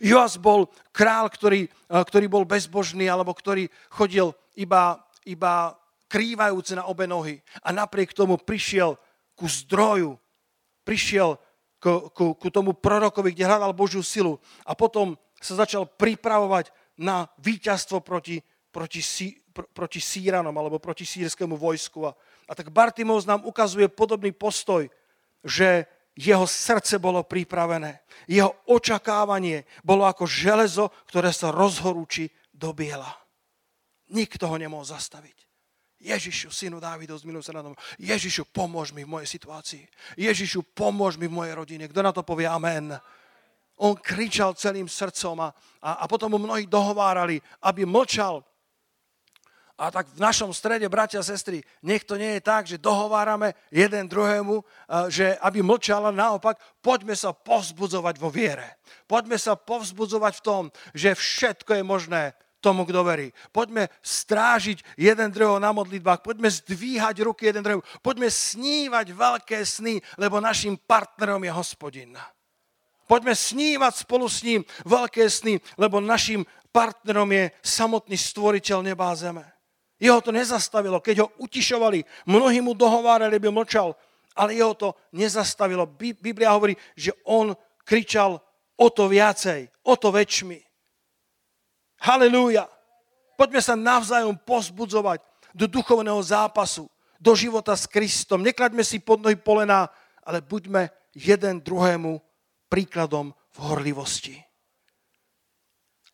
[0.00, 5.76] Joás bol král, ktorý, ktorý bol bezbožný, alebo ktorý chodil iba, iba
[6.08, 7.38] krývajúce na obe nohy.
[7.62, 8.96] A napriek tomu prišiel
[9.38, 10.16] ku zdroju,
[10.82, 11.36] prišiel
[11.78, 14.40] ku, ku, ku tomu prorokovi, kde hľadal Božiu silu.
[14.64, 18.38] A potom sa začal pripravovať na víťazstvo proti,
[18.70, 19.00] proti,
[19.54, 22.06] pr- proti Síranom alebo proti sírskému vojsku.
[22.06, 22.12] A,
[22.48, 24.86] a tak Bartimos nám ukazuje podobný postoj,
[25.44, 28.06] že jeho srdce bolo pripravené.
[28.30, 33.10] Jeho očakávanie bolo ako železo, ktoré sa rozhorúči do biela.
[34.14, 35.44] Nikto ho nemohol zastaviť.
[36.04, 37.74] Ježišu, synu Dávidov, zmiluj sa na tom.
[37.96, 39.88] Ježišu, pomôž mi v mojej situácii.
[40.20, 41.88] Ježišu, pomôž mi v mojej rodine.
[41.88, 42.92] Kto na to povie amen?
[43.80, 45.48] On kričal celým srdcom a,
[45.82, 48.44] a, a potom mu mnohí dohovárali, aby mlčal,
[49.74, 53.58] a tak v našom strede, bratia a sestry, nech to nie je tak, že dohovárame
[53.74, 54.62] jeden druhému,
[55.10, 58.78] že aby mlčala, naopak, poďme sa povzbudzovať vo viere.
[59.10, 60.62] Poďme sa povzbudzovať v tom,
[60.94, 62.22] že všetko je možné
[62.62, 63.34] tomu, kto verí.
[63.50, 69.98] Poďme strážiť jeden druhého na modlitbách, poďme zdvíhať ruky jeden druhému, poďme snívať veľké sny,
[70.22, 72.14] lebo našim partnerom je hospodin.
[73.04, 79.14] Poďme snívať spolu s ním veľké sny, lebo našim partnerom je samotný stvoriteľ neba a
[79.14, 79.44] zeme.
[80.00, 80.98] Jeho to nezastavilo.
[80.98, 83.94] Keď ho utišovali, mnohí mu dohovárali, aby mlčal,
[84.34, 85.86] ale jeho to nezastavilo.
[85.96, 87.54] Biblia hovorí, že on
[87.86, 88.42] kričal
[88.74, 90.58] o to viacej, o to väčšmi.
[92.02, 92.66] Halelúja.
[93.38, 95.22] Poďme sa navzájom pozbudzovať
[95.54, 98.42] do duchovného zápasu, do života s Kristom.
[98.42, 99.90] Neklaďme si pod nohy polená,
[100.26, 102.18] ale buďme jeden druhému
[102.68, 104.36] príkladom v horlivosti.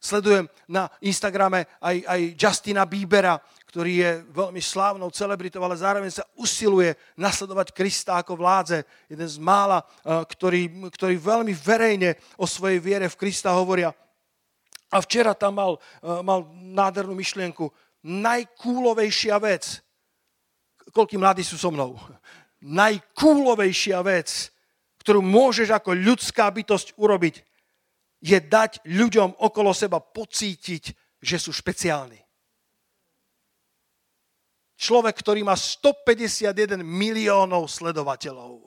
[0.00, 3.36] Sledujem na Instagrame aj, aj Justina Biebera,
[3.68, 8.82] ktorý je veľmi slávnou celebritou, ale zároveň sa usiluje nasledovať Krista ako vládze.
[9.12, 13.92] Jeden z mála, eh, ktorý, ktorý veľmi verejne o svojej viere v Krista hovoria.
[14.90, 17.68] A včera tam mal, eh, mal nádhernú myšlienku.
[18.00, 19.84] Najkúlovejšia vec,
[20.96, 22.00] koľký mladí sú so mnou,
[22.64, 24.48] najkúlovejšia vec,
[25.00, 27.40] ktorú môžeš ako ľudská bytosť urobiť,
[28.20, 32.20] je dať ľuďom okolo seba pocítiť, že sú špeciálni.
[34.80, 38.64] Človek, ktorý má 151 miliónov sledovateľov,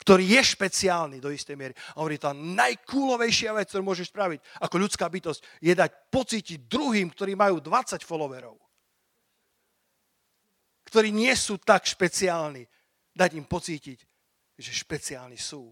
[0.00, 1.76] ktorý je špeciálny do istej miery.
[1.92, 7.12] A hovorí, tá najkúlovejšia vec, ktorú môžeš spraviť ako ľudská bytosť, je dať pocítiť druhým,
[7.12, 8.56] ktorí majú 20 followerov,
[10.88, 12.64] ktorí nie sú tak špeciálni,
[13.12, 14.11] dať im pocítiť,
[14.62, 15.68] že špeciálni sú.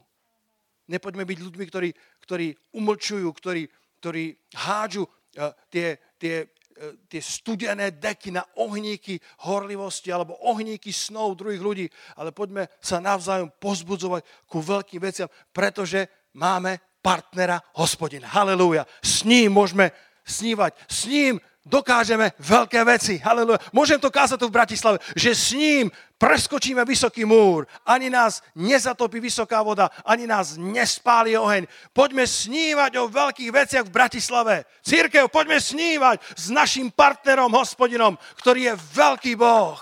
[0.90, 1.90] Nepoďme byť ľuďmi, ktorí,
[2.26, 3.62] ktorí umlčujú, ktorí,
[4.02, 4.24] ktorí
[4.58, 11.62] hádžu uh, tie, tie, uh, tie studené deky na ohníky horlivosti alebo ohníky snov druhých
[11.62, 11.86] ľudí,
[12.18, 18.28] ale poďme sa navzájom pozbudzovať ku veľkým veciam, pretože máme partnera hospodina.
[18.28, 18.84] Halelúja.
[19.00, 19.94] S ním môžeme
[20.26, 20.76] snívať.
[20.90, 23.20] S ním dokážeme veľké veci.
[23.20, 23.60] Halleluja.
[23.72, 27.68] Môžem to kázať tu v Bratislave, že s ním preskočíme vysoký múr.
[27.84, 31.68] Ani nás nezatopí vysoká voda, ani nás nespáli oheň.
[31.92, 34.54] Poďme snívať o veľkých veciach v Bratislave.
[34.84, 39.80] Církev, poďme snívať s našim partnerom, hospodinom, ktorý je veľký Boh.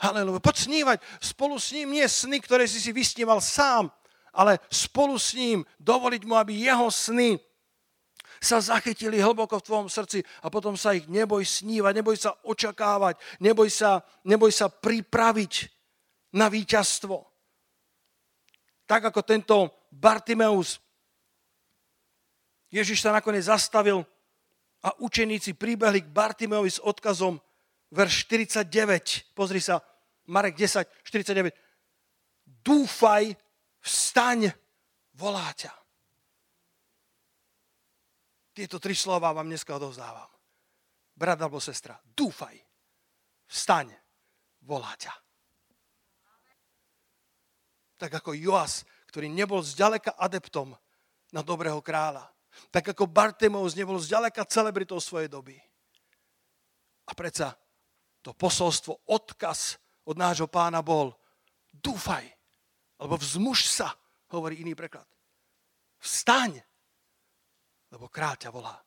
[0.00, 0.40] Halleluja.
[0.40, 3.92] Poď snívať spolu s ním, nie sny, ktoré si si vysníval sám,
[4.32, 7.36] ale spolu s ním dovoliť mu, aby jeho sny
[8.40, 13.20] sa zachytili hlboko v tvojom srdci a potom sa ich neboj snívať, neboj sa očakávať,
[13.44, 15.68] neboj sa, neboj sa pripraviť
[16.32, 17.20] na víťazstvo.
[18.88, 19.56] Tak ako tento
[19.92, 20.80] Bartimeus,
[22.72, 24.02] Ježiš sa nakoniec zastavil
[24.80, 27.36] a učeníci príbehli k Bartimeovi s odkazom
[27.92, 29.36] verš 49.
[29.36, 29.84] Pozri sa,
[30.32, 31.52] Marek 10, 49.
[32.64, 33.36] Dúfaj,
[33.84, 34.54] vstaň,
[35.12, 35.74] volá ťa.
[38.50, 40.28] Tieto tri slova vám dneska odovzdávam.
[41.14, 42.56] Brat alebo sestra, dúfaj,
[43.46, 43.92] vstaň,
[44.64, 45.12] volá ťa.
[48.00, 50.72] Tak ako Joas, ktorý nebol zďaleka adeptom
[51.30, 52.24] na dobrého kráľa.
[52.72, 55.60] Tak ako Bartemeus nebol zďaleka celebritou svojej doby.
[57.06, 57.54] A predsa
[58.24, 59.76] to posolstvo, odkaz
[60.08, 61.12] od nášho pána bol
[61.70, 62.24] dúfaj,
[63.00, 63.92] alebo vzmuž sa,
[64.32, 65.06] hovorí iný preklad.
[66.00, 66.60] Vstaň,
[67.90, 68.78] lebo kráľ ťa volá.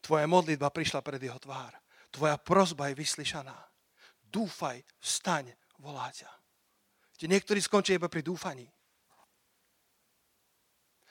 [0.00, 1.76] Tvoja modlitba prišla pred jeho tvár.
[2.10, 3.54] Tvoja prozba je vyslyšaná.
[4.30, 6.30] Dúfaj, vstaň, volá ťa.
[7.20, 8.64] Niektorí skončia iba pri dúfaní.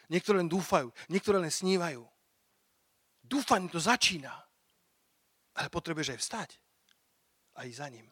[0.10, 2.02] Niektorí len dúfajú, niektorí len snívajú.
[3.22, 4.34] Dúfanie to začína,
[5.54, 6.50] ale potrebuješ aj vstať
[7.62, 8.10] a ísť za ním.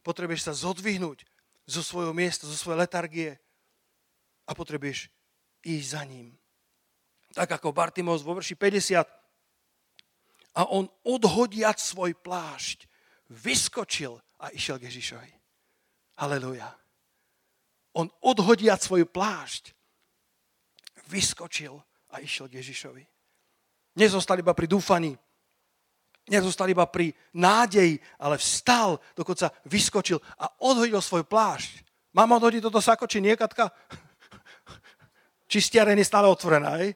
[0.00, 1.28] Potrebuješ sa zodvihnúť
[1.68, 3.30] zo svojho miesta, zo svojej letargie
[4.48, 5.12] a potrebuješ
[5.66, 6.30] ísť za ním.
[7.34, 9.02] Tak ako Bartimos vo verši 50.
[10.56, 12.88] A on odhodiac svoj plášť
[13.28, 15.32] vyskočil a išiel k Ježišovi.
[16.16, 16.70] Halleluja.
[17.98, 19.76] On odhodiac svoj plášť
[21.12, 21.76] vyskočil
[22.12, 23.04] a išiel k Ježišovi.
[23.96, 25.16] Nezostal iba pri dúfaní,
[26.28, 31.84] nezostal iba pri nádeji, ale vstal, dokonca vyskočil a odhodil svoj plášť.
[32.16, 33.72] Mám odhodiť toto sako, či nie, Katka?
[35.46, 36.94] Či stiareň je stále otvorená, hej?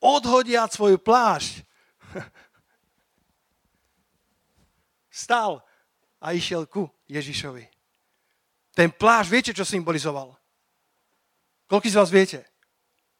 [0.00, 1.64] Odhodiať svoj plášť.
[5.24, 5.64] Stal
[6.20, 7.64] a išiel ku Ježišovi.
[8.76, 10.36] Ten plášť, viete, čo symbolizoval?
[11.64, 12.44] Koľko z vás viete?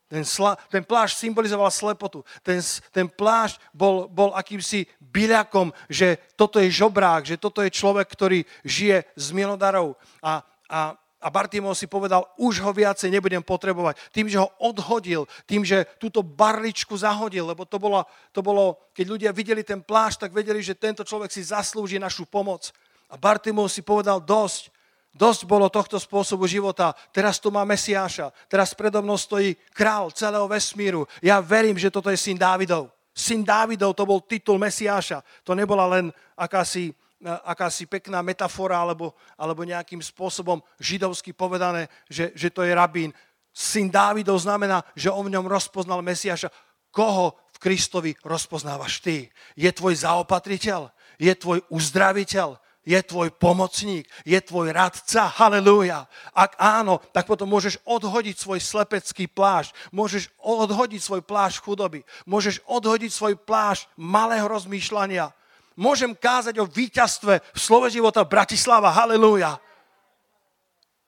[0.07, 2.23] Ten, sla, ten plášť symbolizoval slepotu.
[2.47, 2.63] Ten,
[2.95, 8.47] ten plášť bol, bol akýmsi byľakom, že toto je žobrák, že toto je človek, ktorý
[8.63, 9.99] žije z milodarov.
[10.23, 10.95] A, a,
[11.27, 13.99] a Bartimov si povedal, už ho viacej nebudem potrebovať.
[14.15, 19.07] Tým, že ho odhodil, tým, že túto barličku zahodil, lebo to bolo, to bolo, keď
[19.11, 22.71] ľudia videli ten plášť, tak vedeli, že tento človek si zaslúži našu pomoc.
[23.11, 24.71] A Bartimov si povedal, dosť,
[25.17, 26.93] Dosť bolo tohto spôsobu života.
[27.09, 28.29] Teraz tu má Mesiáša.
[28.53, 31.09] Teraz predo mnou stojí král celého vesmíru.
[31.25, 32.93] Ja verím, že toto je syn Dávidov.
[33.17, 35.25] Syn Dávidov to bol titul Mesiáša.
[35.49, 36.93] To nebola len akási,
[37.25, 43.11] akási pekná metafora alebo, alebo nejakým spôsobom židovsky povedané, že, že to je rabín.
[43.57, 46.53] Syn Dávidov znamená, že v ňom rozpoznal Mesiáša.
[46.93, 49.33] Koho v Kristovi rozpoznávaš ty?
[49.57, 50.93] Je tvoj zaopatriteľ?
[51.17, 52.61] Je tvoj uzdraviteľ?
[52.87, 56.07] je tvoj pomocník, je tvoj radca, halleluja.
[56.31, 62.63] Ak áno, tak potom môžeš odhodiť svoj slepecký plášť, môžeš odhodiť svoj plášť chudoby, môžeš
[62.71, 65.35] odhodiť svoj plášť malého rozmýšľania.
[65.77, 69.61] Môžem kázať o víťazstve v slove života Bratislava, halleluja.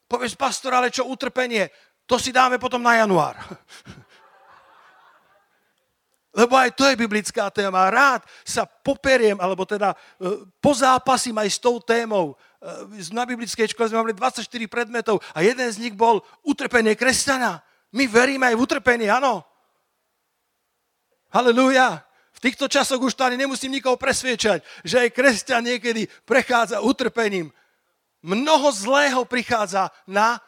[0.08, 1.72] Povieš, pastor, ale čo utrpenie?
[2.08, 3.36] To si dáme potom na január.
[6.38, 7.88] Lebo aj to je biblická téma.
[7.92, 9.96] Rád sa poperiem, alebo teda e,
[10.60, 12.36] pozápasím aj s tou témou.
[12.96, 17.64] E, na biblickej škole sme mali 24 predmetov a jeden z nich bol utrpenie kresťana.
[17.92, 19.44] My veríme aj v utrpenie, áno.
[21.28, 22.07] Halelúja.
[22.38, 27.50] V týchto časoch už tady nemusím nikoho presviečať, že aj kresťan niekedy prechádza utrpením.
[28.22, 30.38] Mnoho zlého prichádza na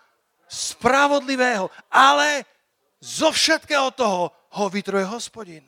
[0.46, 2.46] spravodlivého, ale
[3.02, 5.66] zo všetkého toho ho vytruje hospodin.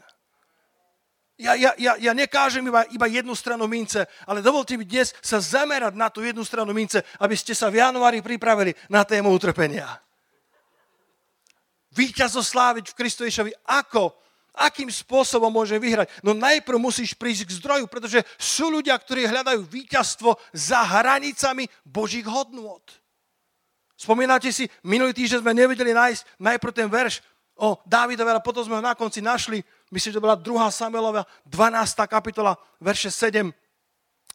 [1.43, 5.43] Ja, ja, ja, ja nekážem iba, iba jednu stranu mince, ale dovolte mi dnes sa
[5.43, 9.91] zamerať na tú jednu stranu mince, aby ste sa v januári pripravili na tému utrpenia.
[11.91, 14.23] Výťazo sláviť v Kristovišovi ako?
[14.53, 16.12] Akým spôsobom môže vyhrať?
[16.21, 22.29] No najprv musíš prísť k zdroju, pretože sú ľudia, ktorí hľadajú víťazstvo za hranicami Božích
[22.29, 22.85] hodnôt.
[23.97, 27.25] Spomínate si, minulý týždeň sme nevedeli nájsť najprv ten verš
[27.57, 29.62] o Dávidovi, ale potom sme ho na konci našli
[29.93, 30.72] myslím, že to bola 2.
[30.72, 32.09] Samuelova 12.
[32.09, 33.53] kapitola, verše 7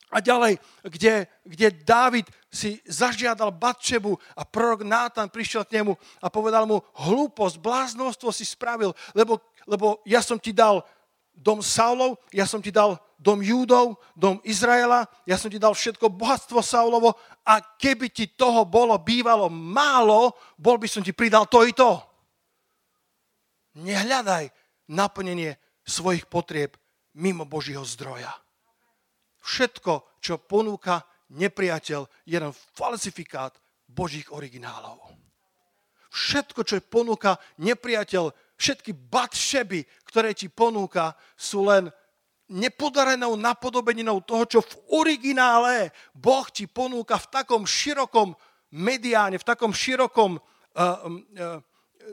[0.08, 0.56] a ďalej,
[0.88, 6.80] kde, kde Dávid si zažiadal Batčebu a prorok Nátan prišiel k nemu a povedal mu,
[6.96, 10.82] hlúposť, bláznostvo si spravil, lebo, lebo ja som ti dal
[11.36, 16.10] dom Saulov, ja som ti dal dom Júdov, dom Izraela, ja som ti dal všetko
[16.10, 17.14] bohatstvo Saulovo
[17.46, 22.02] a keby ti toho bolo bývalo málo, bol by som ti pridal to i to.
[23.78, 24.50] Nehľadaj
[24.90, 26.74] naplnenie svojich potrieb
[27.18, 28.34] mimo Božího zdroja.
[29.46, 33.54] Všetko, čo ponúka nepriateľ, je len falsifikát
[33.88, 35.00] Božích originálov.
[36.12, 41.94] Všetko, čo ponúka nepriateľ, všetky batšeby, ktoré ti ponúka, sú len
[42.50, 48.34] nepodarenou napodobeninou toho, čo v originále Boh ti ponúka v takom širokom
[48.74, 50.42] mediáne, v takom širokom uh,
[50.80, 51.60] uh,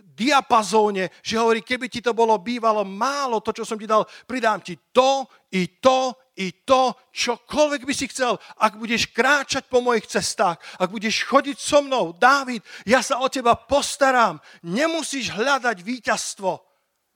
[0.03, 4.59] diapazóne, že hovorí, keby ti to bolo bývalo málo, to, čo som ti dal, pridám
[4.59, 10.11] ti to, i to, i to, čokoľvek by si chcel, ak budeš kráčať po mojich
[10.11, 14.43] cestách, ak budeš chodiť so mnou, Dávid, ja sa o teba postaram.
[14.67, 16.59] Nemusíš hľadať víťazstvo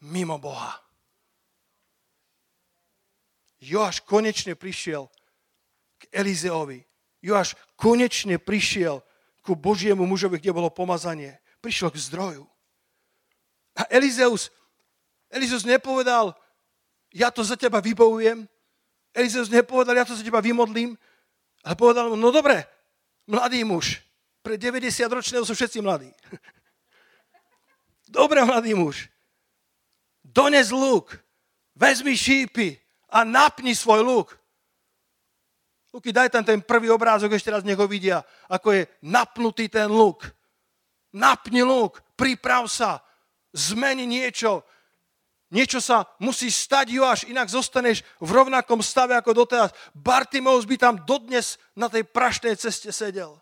[0.06, 0.78] mimo Boha.
[3.58, 5.10] Joáš konečne prišiel
[5.98, 6.86] k Elizeovi.
[7.18, 9.02] Joáš konečne prišiel
[9.42, 11.42] ku Božiemu mužovi, kde bolo pomazanie.
[11.58, 12.46] Prišiel k zdroju.
[13.78, 14.50] A Elizeus,
[15.30, 16.34] Elizeus nepovedal,
[17.14, 18.42] ja to za teba vybojujem.
[19.14, 20.98] Elizeus nepovedal, ja to za teba vymodlím.
[21.62, 22.66] Ale povedal mu, no dobre,
[23.30, 24.02] mladý muž,
[24.42, 26.10] pre 90 ročného sú všetci mladí.
[28.08, 29.12] Dobre, mladý muž,
[30.24, 31.12] dones luk,
[31.76, 32.80] vezmi šípy
[33.12, 34.28] a napni svoj luk.
[35.92, 39.92] Luky, daj tam ten prvý obrázok, ešte raz nech ho vidia, ako je napnutý ten
[39.92, 40.24] luk.
[41.12, 43.04] Napni luk, priprav sa,
[43.52, 44.64] zmeni niečo.
[45.48, 49.72] Niečo sa musí stať, Joáš, inak zostaneš v rovnakom stave ako doteraz.
[49.96, 53.32] Bartimeus by tam dodnes na tej prašnej ceste sedel.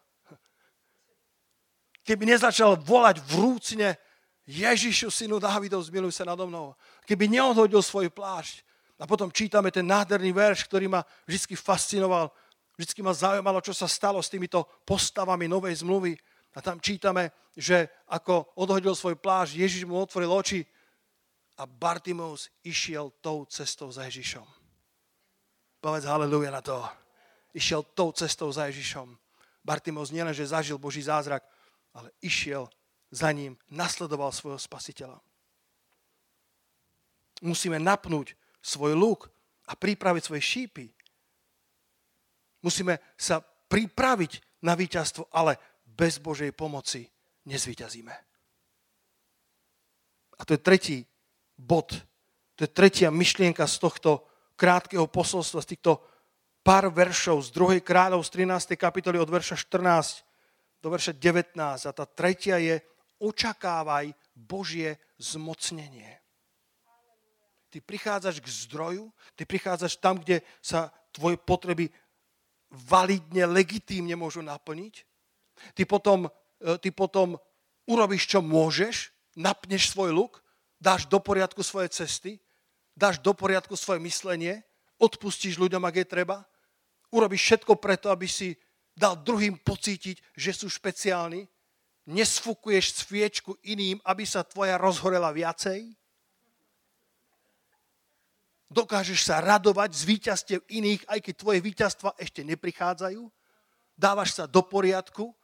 [2.06, 3.98] Keby nezačal volať vrúcne
[4.46, 6.78] Ježišu, synu Dávidov, zmiluj sa nado mnou.
[7.02, 8.62] Keby neodhodil svoj plášť.
[8.96, 12.30] A potom čítame ten nádherný verš, ktorý ma vždy fascinoval.
[12.78, 16.14] Vždy ma zaujímalo, čo sa stalo s týmito postavami novej zmluvy.
[16.56, 20.64] A tam čítame, že ako odhodil svoj pláž, Ježiš mu otvoril oči
[21.60, 24.44] a Bartimeus išiel tou cestou za Ježišom.
[25.84, 26.80] Povedz haleluja na to.
[27.52, 29.12] Išiel tou cestou za Ježišom.
[29.60, 31.44] Bartimeus nielenže zažil Boží zázrak,
[31.92, 32.68] ale išiel
[33.12, 35.20] za ním, nasledoval svojho spasiteľa.
[37.44, 38.32] Musíme napnúť
[38.64, 39.28] svoj luk
[39.68, 40.86] a pripraviť svoje šípy.
[42.64, 45.60] Musíme sa pripraviť na víťazstvo, ale
[45.96, 47.08] bez Božej pomoci
[47.48, 48.14] nezvyťazíme.
[50.36, 50.98] A to je tretí
[51.56, 51.96] bod,
[52.52, 54.28] to je tretia myšlienka z tohto
[54.60, 56.04] krátkeho posolstva, z týchto
[56.60, 57.80] pár veršov z 2.
[57.80, 58.76] kráľov z 13.
[58.76, 60.26] kapitoly od verša 14
[60.84, 61.56] do verša 19.
[61.56, 62.82] A tá tretia je
[63.22, 66.20] očakávaj Božie zmocnenie.
[67.72, 71.88] Ty prichádzaš k zdroju, ty prichádzaš tam, kde sa tvoje potreby
[72.70, 75.06] validne, legitímne môžu naplniť.
[75.74, 76.28] Ty potom,
[76.60, 77.40] e, ty potom
[77.86, 80.42] urobíš, čo môžeš, napneš svoj luk,
[80.80, 82.40] dáš do poriadku svoje cesty,
[82.96, 84.64] dáš do poriadku svoje myslenie,
[84.96, 86.36] odpustíš ľuďom, ak je treba,
[87.12, 88.56] urobíš všetko preto, aby si
[88.96, 91.44] dal druhým pocítiť, že sú špeciálni,
[92.08, 95.92] nesfúkuješ sviečku iným, aby sa tvoja rozhorela viacej,
[98.70, 103.22] dokážeš sa radovať z víťazstiev iných, aj keď tvoje víťazstva ešte neprichádzajú,
[103.94, 105.36] dávaš sa do poriadku,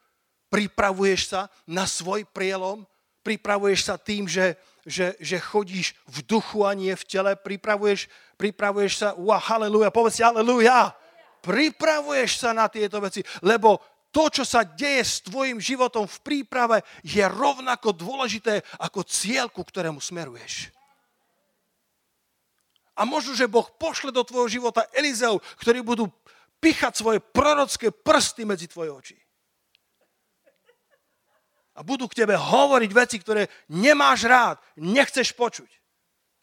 [0.52, 2.84] pripravuješ sa na svoj prielom,
[3.24, 8.92] pripravuješ sa tým, že, že, že chodíš v duchu a nie v tele, pripravuješ, pripravuješ
[9.00, 10.92] sa, ua, haleluja, povedz si haleluja,
[11.40, 13.80] pripravuješ sa na tieto veci, lebo
[14.12, 19.64] to, čo sa deje s tvojim životom v príprave, je rovnako dôležité ako cieľ, ku
[19.64, 20.68] ktorému smeruješ.
[22.92, 26.12] A možno, že Boh pošle do tvojho života Elizeu, ktorí budú
[26.60, 29.16] pichať svoje prorocké prsty medzi tvoje oči
[31.72, 35.70] a budú k tebe hovoriť veci, ktoré nemáš rád, nechceš počuť.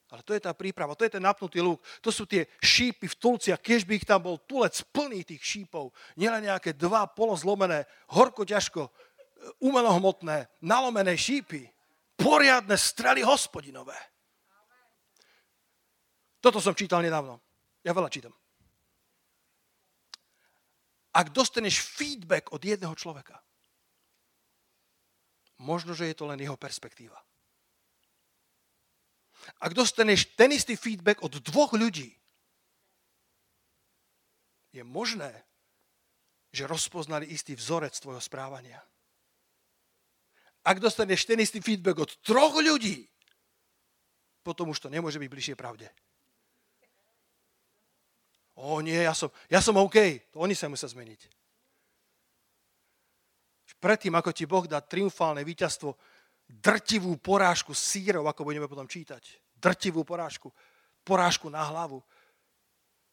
[0.10, 3.20] Ale to je tá príprava, to je ten napnutý lúk, to sú tie šípy v
[3.22, 8.42] tulciach, keď by ich tam bol tulec plný tých šípov, nielen nejaké dva polozlomené, horko
[8.42, 8.90] ťažko,
[9.62, 11.70] umelohmotné, nalomené šípy,
[12.18, 13.96] poriadne strely hospodinové.
[16.42, 17.38] Toto som čítal nedávno.
[17.86, 18.34] Ja veľa čítam.
[21.14, 23.38] Ak dostaneš feedback od jedného človeka,
[25.60, 27.20] možno, že je to len jeho perspektíva.
[29.60, 32.16] Ak dostaneš ten istý feedback od dvoch ľudí,
[34.70, 35.34] je možné,
[36.54, 38.82] že rozpoznali istý vzorec tvojho správania.
[40.66, 43.10] Ak dostaneš ten istý feedback od troch ľudí,
[44.46, 45.90] potom už to nemôže byť bližšie pravde.
[48.60, 50.30] O nie, ja som, ja som OK.
[50.36, 51.39] To oni sa musia zmeniť
[53.80, 55.96] predtým, ako ti Boh dá triumfálne víťazstvo,
[56.50, 60.52] drtivú porážku sírov, ako budeme potom čítať, drtivú porážku,
[61.08, 62.04] porážku na hlavu,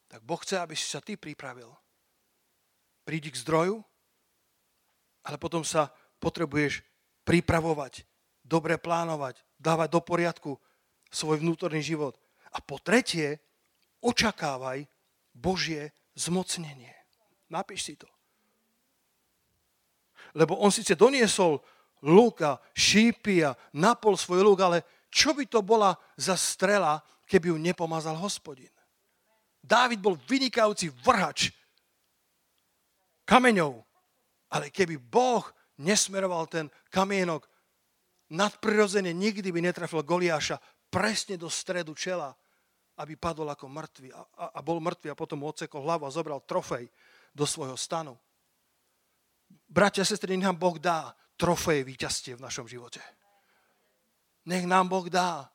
[0.07, 1.71] tak Boh chce, aby si sa ty pripravil.
[3.07, 3.83] Prídi k zdroju,
[5.27, 5.91] ale potom sa
[6.23, 6.83] potrebuješ
[7.27, 8.07] pripravovať,
[8.43, 10.51] dobre plánovať, dávať do poriadku
[11.11, 12.19] svoj vnútorný život.
[12.55, 13.43] A po tretie,
[14.01, 14.87] očakávaj
[15.35, 16.95] Božie zmocnenie.
[17.51, 18.16] Napíš si to.
[20.37, 21.64] Lebo on síce doniesol
[22.05, 27.51] lúk a šípy a napol svoj lúk, ale čo by to bola za strela, keby
[27.51, 28.70] ju nepomazal hospodin?
[29.64, 31.51] Dávid bol vynikajúci vrhač
[33.26, 33.80] kameňov,
[34.53, 35.43] ale keby Boh
[35.80, 37.49] nesmeroval ten kamienok
[38.30, 40.61] nadprirodzene, nikdy by netrafil Goliáša
[40.93, 42.30] presne do stredu čela,
[42.97, 46.14] aby padol ako mŕtvy a, a, a bol mŕtvy a potom mu odsekol hlavu a
[46.14, 46.89] zobral trofej
[47.37, 48.16] do svojho stanu.
[49.67, 53.03] Bratia a sestry, nech nám Boh dá trofeje víťazstie v našom živote.
[54.47, 55.51] Nech nám Boh dá,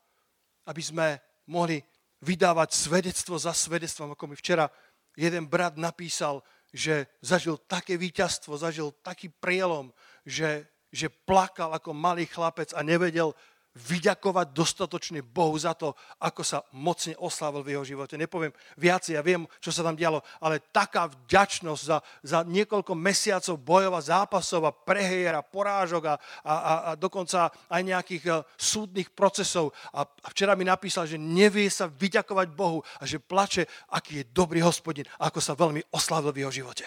[0.68, 1.82] aby sme mohli
[2.22, 4.70] vydávať svedectvo za svedectvom, ako mi včera
[5.18, 9.92] jeden brat napísal, že zažil také víťazstvo, zažil taký prielom,
[10.24, 13.36] že, že plakal ako malý chlapec a nevedel,
[13.72, 18.20] vyďakovať dostatočne Bohu za to, ako sa mocne oslávil v jeho živote.
[18.20, 23.56] Nepoviem viacej, ja viem, čo sa tam dialo, ale taká vďačnosť za, za niekoľko mesiacov
[23.64, 28.44] bojov a zápasov a prehier a porážok a, a, a, a dokonca aj nejakých uh,
[28.60, 29.72] súdnych procesov.
[29.96, 33.64] A, a včera mi napísal, že nevie sa vyďakovať Bohu a že plače,
[33.96, 36.84] aký je dobrý hospodin, ako sa veľmi oslávil v jeho živote.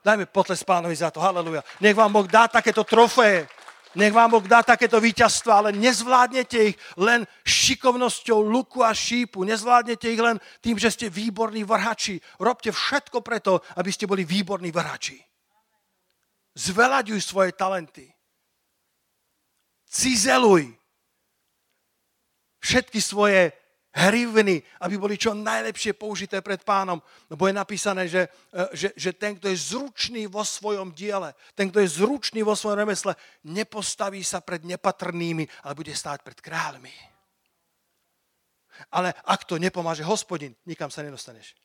[0.00, 1.66] Dajme potles pánovi za to, haleluja.
[1.82, 3.50] Nech vám Boh dá takéto trofeje,
[3.96, 9.40] nech vám Boh dá takéto víťazstva, ale nezvládnete ich len šikovnosťou luku a šípu.
[9.48, 12.20] Nezvládnete ich len tým, že ste výborní vrhači.
[12.36, 15.16] Robte všetko preto, aby ste boli výborní vrhači.
[16.52, 18.12] Zvelaďuj svoje talenty.
[19.88, 20.76] Cizeluj
[22.60, 23.52] všetky svoje
[23.96, 27.00] hrivny, aby boli čo najlepšie použité pred pánom.
[27.32, 31.72] Lebo je napísané, že, e, že, že ten, kto je zručný vo svojom diele, ten,
[31.72, 33.16] kto je zručný vo svojom remesle,
[33.48, 36.92] nepostaví sa pred nepatrnými, ale bude stáť pred kráľmi.
[38.92, 41.56] Ale ak to nepomáže hospodin, nikam sa nedostaneš.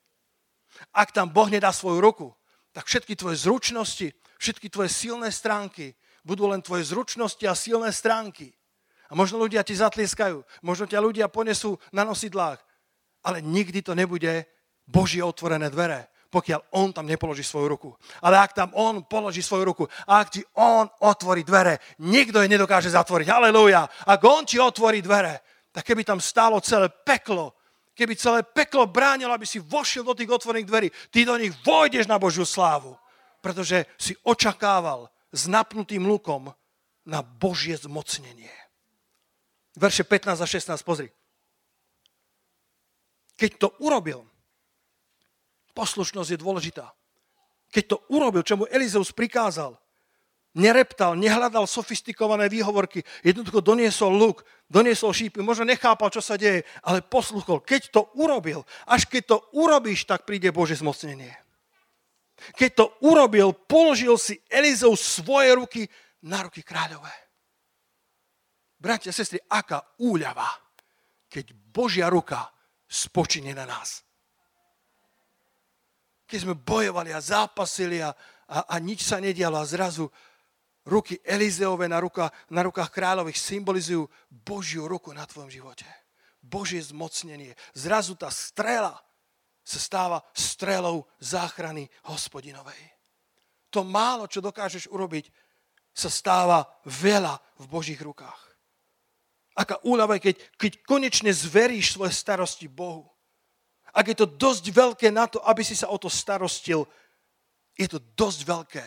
[0.95, 2.31] Ak tam Boh nedá svoju ruku,
[2.71, 5.91] tak všetky tvoje zručnosti, všetky tvoje silné stránky
[6.23, 8.55] budú len tvoje zručnosti a silné stránky.
[9.11, 12.63] A možno ľudia ti zatlieskajú, možno ťa ľudia ponesú na nosidlách,
[13.27, 14.47] ale nikdy to nebude
[14.87, 17.91] Božie otvorené dvere, pokiaľ on tam nepoloží svoju ruku.
[18.23, 22.47] Ale ak tam on položí svoju ruku a ak ti on otvorí dvere, nikto je
[22.47, 23.27] nedokáže zatvoriť.
[23.27, 23.83] Halelúja.
[24.07, 25.43] Ak on ti otvorí dvere,
[25.75, 27.59] tak keby tam stálo celé peklo,
[27.91, 32.07] keby celé peklo bránilo, aby si vošiel do tých otvorených dverí, ty do nich vojdeš
[32.07, 32.95] na Božiu slávu,
[33.43, 36.47] pretože si očakával s napnutým lukom
[37.03, 38.60] na Božie zmocnenie.
[39.75, 41.07] Verše 15 a 16, pozri.
[43.39, 44.27] Keď to urobil,
[45.73, 46.91] poslušnosť je dôležitá.
[47.71, 49.79] Keď to urobil, čo mu Elizeus prikázal,
[50.51, 56.99] nereptal, nehľadal sofistikované výhovorky, jednoducho doniesol luk, doniesol šípy, možno nechápal, čo sa deje, ale
[56.99, 57.63] posluchol.
[57.63, 61.31] Keď to urobil, až keď to urobíš, tak príde Bože zmocnenie.
[62.57, 65.81] Keď to urobil, položil si Elizeus svoje ruky
[66.25, 67.13] na ruky kráľové.
[68.81, 70.49] Bratia, sestry, aká úľava,
[71.29, 72.49] keď Božia ruka
[72.89, 74.01] spočine na nás.
[76.25, 78.09] Keď sme bojovali a zápasili a,
[78.49, 80.09] a, a nič sa nedialo a zrazu
[80.89, 85.85] ruky Elizeove na, ruka, na rukách kráľových symbolizujú Božiu ruku na tvojom živote.
[86.41, 87.53] Božie zmocnenie.
[87.77, 88.97] Zrazu tá strela
[89.61, 92.81] sa stáva strelou záchrany hospodinovej.
[93.69, 95.29] To málo, čo dokážeš urobiť,
[95.93, 98.50] sa stáva veľa v Božích rukách.
[99.51, 103.11] Aká úľava keď, keď konečne zveríš svoje starosti Bohu.
[103.91, 106.87] Ak je to dosť veľké na to, aby si sa o to starostil,
[107.75, 108.85] je to dosť veľké,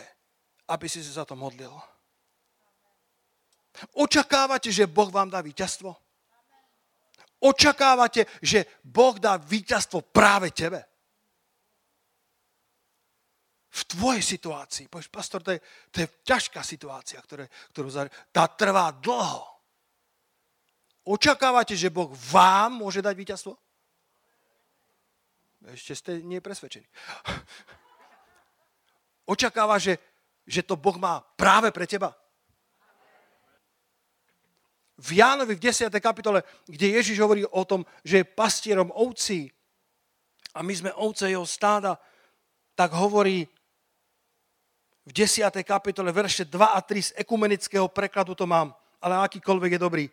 [0.73, 1.73] aby si sa za to modlil.
[3.93, 5.93] Očakávate, že Boh vám dá víťazstvo?
[7.43, 10.81] Očakávate, že Boh dá víťazstvo práve tebe?
[13.75, 14.87] V tvojej situácii.
[14.87, 15.59] Povieš, pastor, to je,
[15.91, 17.91] to je ťažká situácia, ktoré, ktorú
[18.31, 19.54] tá trvá dlho.
[21.05, 23.53] Očakávate, že Boh vám môže dať víťazstvo?
[25.69, 26.85] Ešte ste nie presvedčení.
[29.33, 30.01] Očakáva, že,
[30.49, 32.17] že to Boh má práve pre teba?
[34.97, 35.93] V Jánovi v 10.
[36.01, 39.53] kapitole, kde Ježiš hovorí o tom, že je pastierom ovcí
[40.57, 42.01] a my sme ovce jeho stáda,
[42.73, 43.45] tak hovorí
[45.05, 45.53] v 10.
[45.61, 50.05] kapitole verše 2 a 3 z ekumenického prekladu to mám, ale akýkoľvek je dobrý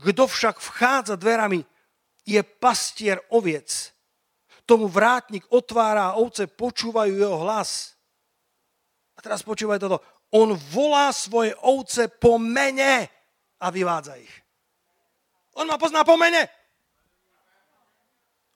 [0.00, 1.64] kto však vchádza dverami,
[2.22, 3.92] je pastier oviec.
[4.62, 7.98] Tomu vrátnik otvára a ovce počúvajú jeho hlas.
[9.16, 9.98] A teraz počúvaj toto.
[10.32, 13.10] On volá svoje ovce po mene
[13.60, 14.32] a vyvádza ich.
[15.58, 16.48] On ma pozná po mene.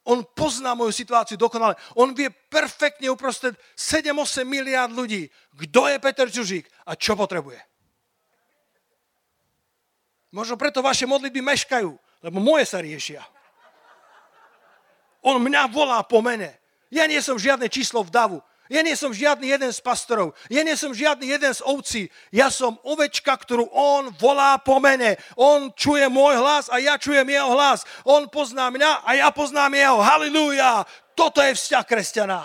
[0.07, 1.75] On pozná moju situáciu dokonale.
[1.99, 5.27] On vie perfektne uprostred 7-8 miliard ľudí,
[5.59, 7.59] kto je Peter Čužík a čo potrebuje.
[10.37, 13.25] Možno preto vaše modlitby meškajú, lebo moje sa riešia.
[15.25, 16.61] On mňa volá po mene.
[16.93, 18.39] Ja nie som žiadne číslo v davu.
[18.69, 20.37] Ja nie som žiadny jeden z pastorov.
[20.53, 22.13] Ja nie som žiadny jeden z ovcí.
[22.29, 25.17] Ja som ovečka, ktorú on volá po mene.
[25.41, 27.89] On čuje môj hlas a ja čujem jeho hlas.
[28.05, 29.99] On pozná mňa a ja poznám jeho.
[30.05, 30.85] Halilúja!
[31.17, 32.43] Toto je vzťah kresťana.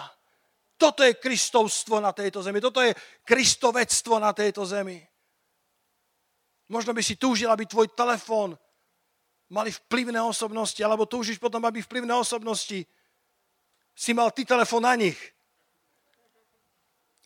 [0.80, 2.64] Toto je kristovstvo na tejto zemi.
[2.64, 2.96] Toto je
[3.28, 5.11] kristovectvo na tejto zemi.
[6.72, 8.56] Možno by si túžil, aby tvoj telefón
[9.52, 12.88] mali vplyvné osobnosti, alebo túžiš potom, aby vplyvné osobnosti
[13.92, 15.20] si mal ty telefón na nich.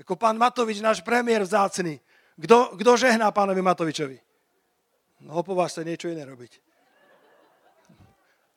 [0.02, 2.02] Ako pán Matovič, náš premiér vzácný.
[2.42, 4.18] Kto, kto žehná pánovi Matovičovi?
[5.24, 6.60] No po vás sa niečo iné robiť.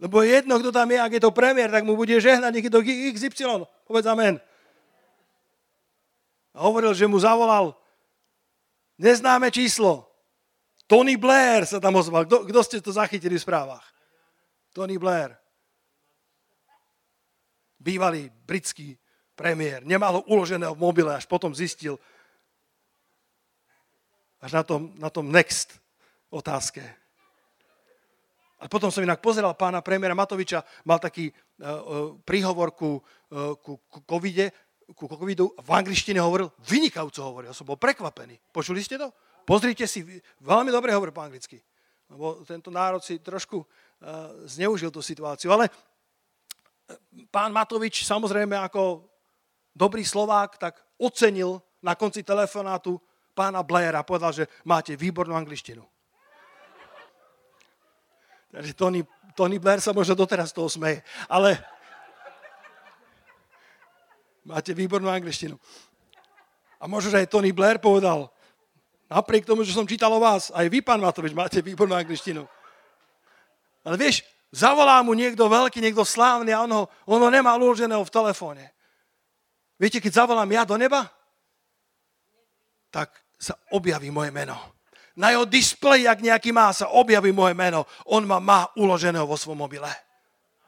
[0.01, 3.69] Lebo jedno, kto tam je, ak je to premiér, tak mu bude žehnať niekto XY.
[3.85, 4.41] Povedz amen.
[6.57, 7.77] A hovoril, že mu zavolal
[8.99, 10.08] neznáme číslo.
[10.89, 12.25] Tony Blair sa tam ozval.
[12.25, 13.85] Kto, kto ste to zachytili v správach?
[14.73, 15.37] Tony Blair.
[17.77, 18.97] Bývalý britský
[19.37, 19.85] premiér.
[19.85, 22.01] Nemal ho uloženého v mobile, až potom zistil,
[24.41, 25.77] až na tom, na tom next
[26.33, 26.83] otázke.
[28.59, 32.99] A potom som inak pozeral pána premiéra Matoviča, mal taký uh, príhovor ku,
[33.31, 34.51] uh, ku, ku covide,
[34.97, 38.41] ku covidu, v angličtine hovoril, vynikajúco hovoril, som bol prekvapený.
[38.51, 39.13] Počuli ste to?
[39.49, 40.05] Pozrite si,
[40.45, 41.57] veľmi dobre hovorí po anglicky.
[42.13, 43.67] Lebo tento národ si trošku uh,
[44.45, 45.49] zneužil tú situáciu.
[45.57, 45.73] Ale
[47.33, 49.09] pán Matovič samozrejme ako
[49.73, 53.01] dobrý Slovák, tak ocenil na konci telefonátu
[53.33, 55.81] pána Blaira povedal, že máte výbornú angličtinu.
[58.53, 59.01] Takže Tony,
[59.33, 61.01] Tony Blair sa možno doteraz toho smeje.
[61.25, 61.57] Ale
[64.45, 65.57] máte výbornú angličtinu.
[66.81, 68.29] A možno, že aj Tony Blair povedal,
[69.09, 72.45] napriek tomu, že som čítal o vás, aj vy, pán Matovič, máte výbornú angličtinu.
[73.83, 78.05] Ale vieš, zavolá mu niekto veľký, niekto slávny a on ho, on ho nemá uloženého
[78.05, 78.65] v telefóne.
[79.81, 81.09] Viete, keď zavolám ja do neba,
[82.93, 84.59] tak sa objaví moje meno.
[85.19, 87.87] Na jeho displeji, ak nejaký má, sa objaví moje meno.
[88.07, 89.91] On ma má uloženého vo svojom mobile.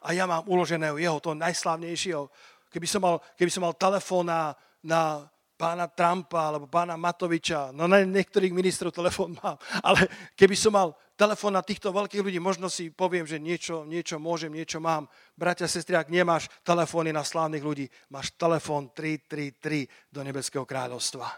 [0.00, 2.26] A ja mám uloženého jeho, to najslávnejšieho.
[2.70, 5.26] Keby som mal, keby som mal telefón na, na
[5.60, 10.96] pána Trumpa alebo pána Matoviča, no na niektorých ministrov telefón mám, ale keby som mal
[11.20, 15.04] telefón na týchto veľkých ľudí, možno si poviem, že niečo, niečo môžem, niečo mám.
[15.36, 21.28] Bratia, sestry, ak nemáš telefóny na slávnych ľudí, máš telefón 333 do Nebeského kráľovstva.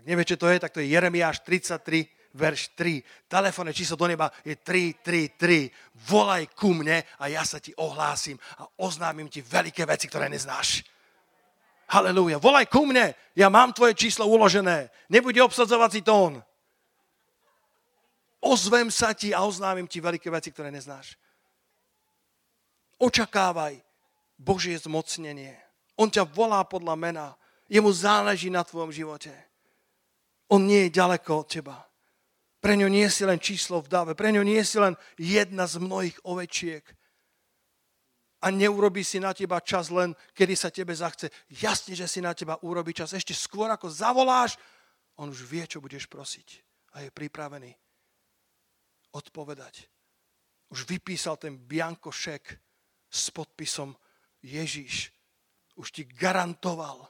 [0.00, 3.28] Ak neviete, čo to je, tak to je Jeremiáš 33, verš 3.
[3.28, 5.68] Telefónne číslo do neba je 333.
[6.08, 10.80] Volaj ku mne a ja sa ti ohlásim a oznámim ti veľké veci, ktoré neznáš.
[11.90, 12.38] Halelúja.
[12.38, 14.94] Volaj ku mne, ja mám tvoje číslo uložené.
[15.10, 16.38] Nebude obsadzovací tón.
[18.38, 21.18] Ozvem sa ti a oznámim ti veľké veci, ktoré neznáš.
[23.02, 23.82] Očakávaj
[24.38, 25.58] Božie zmocnenie.
[25.98, 27.26] On ťa volá podľa mena.
[27.66, 29.34] Jemu záleží na tvojom živote.
[30.46, 31.76] On nie je ďaleko od teba.
[32.60, 34.12] Pre ňo nie si len číslo v dave.
[34.14, 36.86] Pre ňo nie si len jedna z mnohých ovečiek
[38.40, 41.28] a neurobí si na teba čas len, kedy sa tebe zachce.
[41.52, 43.12] Jasne, že si na teba urobí čas.
[43.12, 44.56] Ešte skôr, ako zavoláš,
[45.20, 46.64] on už vie, čo budeš prosiť.
[46.96, 47.76] A je pripravený
[49.12, 49.84] odpovedať.
[50.72, 52.42] Už vypísal ten biankošek
[53.12, 53.92] s podpisom
[54.40, 55.12] Ježíš.
[55.76, 57.04] Už ti garantoval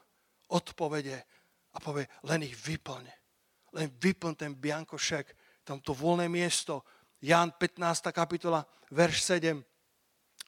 [0.51, 1.23] odpovede
[1.71, 3.07] a povie, len ich vyplň.
[3.79, 6.83] Len vyplň ten biankošek, tamto voľné miesto.
[7.23, 8.11] Ján 15.
[8.11, 9.70] kapitola, verš 7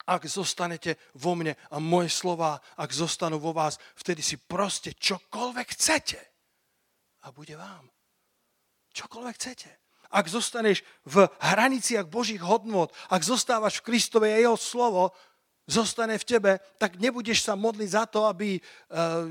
[0.06, 5.66] ak zostanete vo mne a moje slova, ak zostanú vo vás, vtedy si proste čokoľvek
[5.72, 6.20] chcete
[7.22, 7.86] a bude vám.
[8.92, 9.70] Čokoľvek chcete.
[10.12, 15.16] Ak zostaneš v hraniciach Božích hodnot, ak zostávaš v Kristove a jeho slovo
[15.64, 19.24] zostane v tebe, tak nebudeš sa modliť za to, aby uh,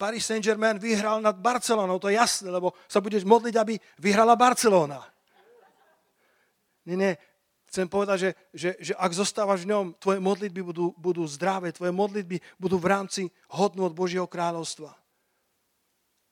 [0.00, 2.00] Paris Saint-Germain vyhral nad Barcelonou.
[2.00, 5.04] To je jasné, lebo sa budeš modliť, aby vyhrala Barcelona.
[6.88, 7.12] Nie, nie,
[7.70, 11.94] chcem povedať, že, že, že ak zostávaš v ňom, tvoje modlitby budú, budú zdravé, tvoje
[11.94, 14.90] modlitby budú v rámci od Božieho kráľovstva.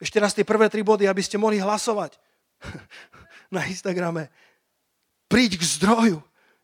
[0.03, 2.18] Ešte raz tie prvé tri body, aby ste mohli hlasovať
[3.55, 4.34] na Instagrame.
[5.30, 6.18] Príď k zdroju.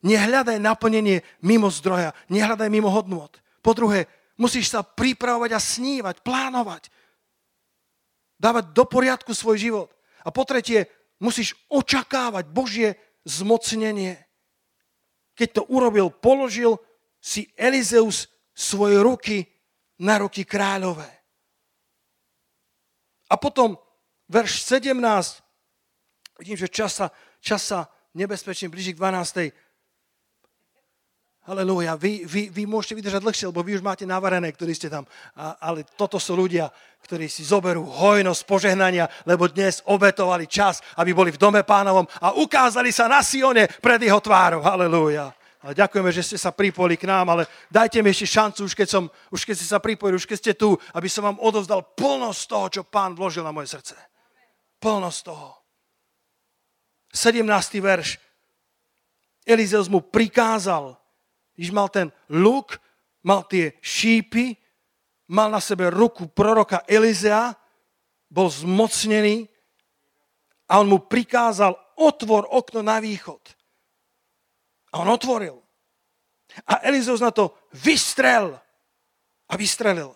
[0.04, 2.10] Nehľadaj naplnenie mimo zdroja.
[2.26, 3.38] Nehľadaj mimo hodnot.
[3.62, 6.90] Po druhé, musíš sa pripravovať a snívať, plánovať.
[8.42, 9.88] Dávať do poriadku svoj život.
[10.26, 10.90] A po tretie,
[11.22, 14.23] musíš očakávať Božie zmocnenie.
[15.34, 16.78] Keď to urobil, položil
[17.18, 19.42] si Elizeus svoje ruky
[19.98, 21.10] na ruky kráľové.
[23.30, 23.74] A potom
[24.30, 24.94] verš 17,
[26.38, 27.06] vidím, že čas sa,
[27.42, 27.66] čas
[28.14, 29.50] nebezpečne blíži k 12.
[31.44, 35.04] Halelúja, vy, vy, vy môžete vydržať dlhšie, lebo vy už máte navarené, ktorí ste tam.
[35.36, 36.72] A, ale toto sú ľudia,
[37.04, 42.32] ktorí si zoberú hojnosť požehnania, lebo dnes obetovali čas, aby boli v dome pánovom a
[42.32, 44.64] ukázali sa na Sione pred jeho tvárou.
[44.64, 45.36] Halelúja.
[45.60, 48.88] Ale ďakujeme, že ste sa pripojili k nám, ale dajte mi ešte šancu, už keď,
[48.88, 52.42] som, už keď ste sa pripojili, už keď ste tu, aby som vám odovzdal plnosť
[52.48, 54.00] toho, čo pán vložil na moje srdce.
[54.80, 55.60] Plnosť toho.
[57.12, 57.44] 17.
[57.84, 58.16] verš.
[59.44, 61.03] Elizeus mu prikázal,
[61.54, 62.80] když mal ten luk,
[63.22, 64.56] mal tie šípy,
[65.28, 67.54] mal na sebe ruku proroka Elizea,
[68.30, 69.48] bol zmocnený
[70.68, 73.40] a on mu prikázal, otvor okno na východ.
[74.92, 75.62] A on otvoril.
[76.66, 78.58] A Elizeus na to vystrel
[79.48, 80.14] a vystrelil.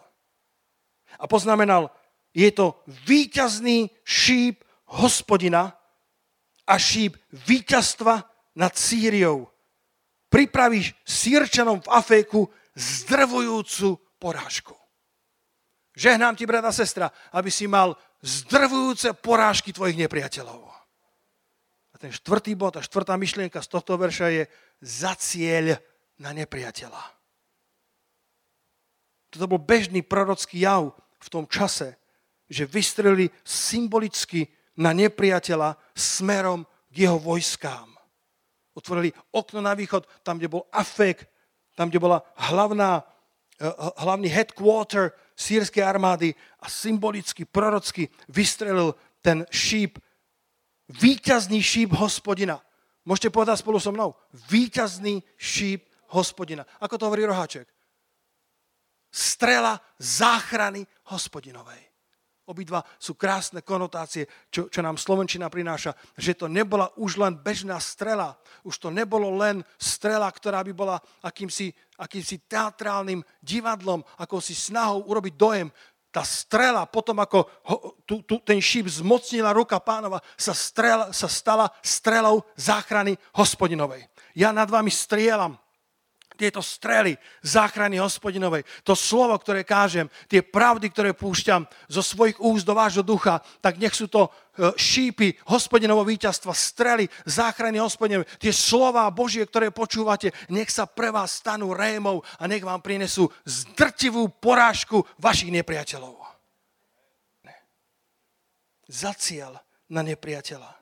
[1.19, 1.91] A poznamenal,
[2.35, 4.63] je to víťazný šíp
[4.95, 5.75] hospodina
[6.67, 8.23] a šíp víťazstva
[8.55, 9.51] nad Sýriou
[10.29, 12.41] pripravíš sírčanom v Aféku
[12.77, 14.77] zdrvujúcu porážku.
[15.99, 20.71] Žehnám ti, brada, sestra, aby si mal zdrvujúce porážky tvojich nepriateľov.
[21.91, 24.43] A ten štvrtý bod a štvrtá myšlienka z tohto verša je
[24.79, 25.75] za cieľ
[26.23, 27.03] na nepriateľa.
[29.35, 31.99] Toto bol bežný prorocký jav v tom čase,
[32.47, 34.47] že vystrelili symbolicky
[34.79, 36.63] na nepriateľa smerom
[36.95, 37.98] k jeho vojskám
[38.79, 41.27] otvorili okno na východ, tam, kde bol Afek,
[41.75, 43.03] tam, kde bola hlavná,
[43.59, 43.67] eh,
[43.99, 49.99] hlavný headquarter sírskej armády a symbolicky, prorocky vystrelil ten šíp,
[50.89, 52.63] výťazný šíp hospodina.
[53.07, 54.15] Môžete povedať spolu so mnou?
[54.51, 56.67] Výťazný šíp hospodina.
[56.83, 57.67] Ako to hovorí roháček?
[59.09, 61.88] Strela záchrany hospodinovej.
[62.49, 67.77] Obidva sú krásne konotácie, čo, čo nám Slovenčina prináša, že to nebola už len bežná
[67.77, 68.41] strela.
[68.65, 75.05] Už to nebolo len strela, ktorá by bola akýmsi, akýmsi teatrálnym divadlom, ako si snahou
[75.05, 75.69] urobiť dojem.
[76.09, 77.77] Tá strela, potom ako ho,
[78.09, 84.09] tu, tu, ten šíp zmocnila ruka pánova, sa, strela, sa stala strelou záchrany hospodinovej.
[84.33, 85.61] Ja nad vami strieľam
[86.39, 92.63] tieto strely záchrany hospodinovej, to slovo, ktoré kážem, tie pravdy, ktoré púšťam zo svojich úst
[92.63, 98.55] do vášho ducha, tak nech sú to e, šípy hospodinovho víťazstva, strely záchrany hospodinovej, tie
[98.55, 104.31] slova Božie, ktoré počúvate, nech sa pre vás stanú rémov a nech vám prinesú zdrtivú
[104.39, 106.15] porážku vašich nepriateľov.
[107.43, 107.57] Ne.
[108.87, 109.59] Za cieľ
[109.91, 110.79] na nepriateľa.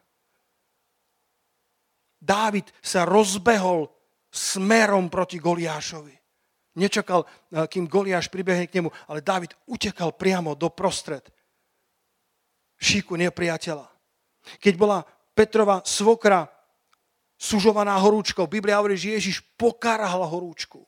[2.20, 3.95] Dávid sa rozbehol
[4.36, 6.12] smerom proti Goliášovi.
[6.76, 11.24] Nečakal, eh, kým Goliáš pribehne k nemu, ale David utekal priamo do prostred
[12.76, 13.88] šíku nepriateľa.
[14.60, 15.00] Keď bola
[15.32, 16.44] Petrova svokra
[17.40, 20.84] sužovaná horúčkou, Biblia hovorí, že Ježiš pokarhal horúčku.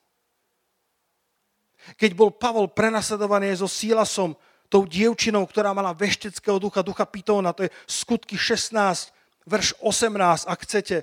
[1.96, 4.36] Keď bol Pavol prenasledovaný so Sílasom,
[4.68, 9.12] tou dievčinou, ktorá mala vešteckého ducha, ducha Pitóna, to je skutky 16,
[9.48, 10.96] verš 18, ak chcete,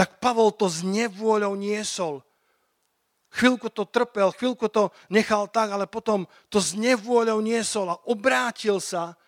[0.00, 2.24] tak Pavol to s nevôľou niesol.
[3.36, 8.80] Chvíľku to trpel, chvíľku to nechal tak, ale potom to s nevôľou niesol a obrátil
[8.80, 9.20] sa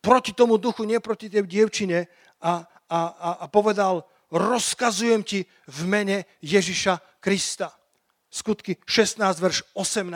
[0.00, 2.08] proti tomu duchu, nie proti tej dievčine
[2.40, 7.68] a, a, a, a povedal, rozkazujem ti v mene Ježiša Krista.
[8.32, 10.08] Skutky 16, verš 18.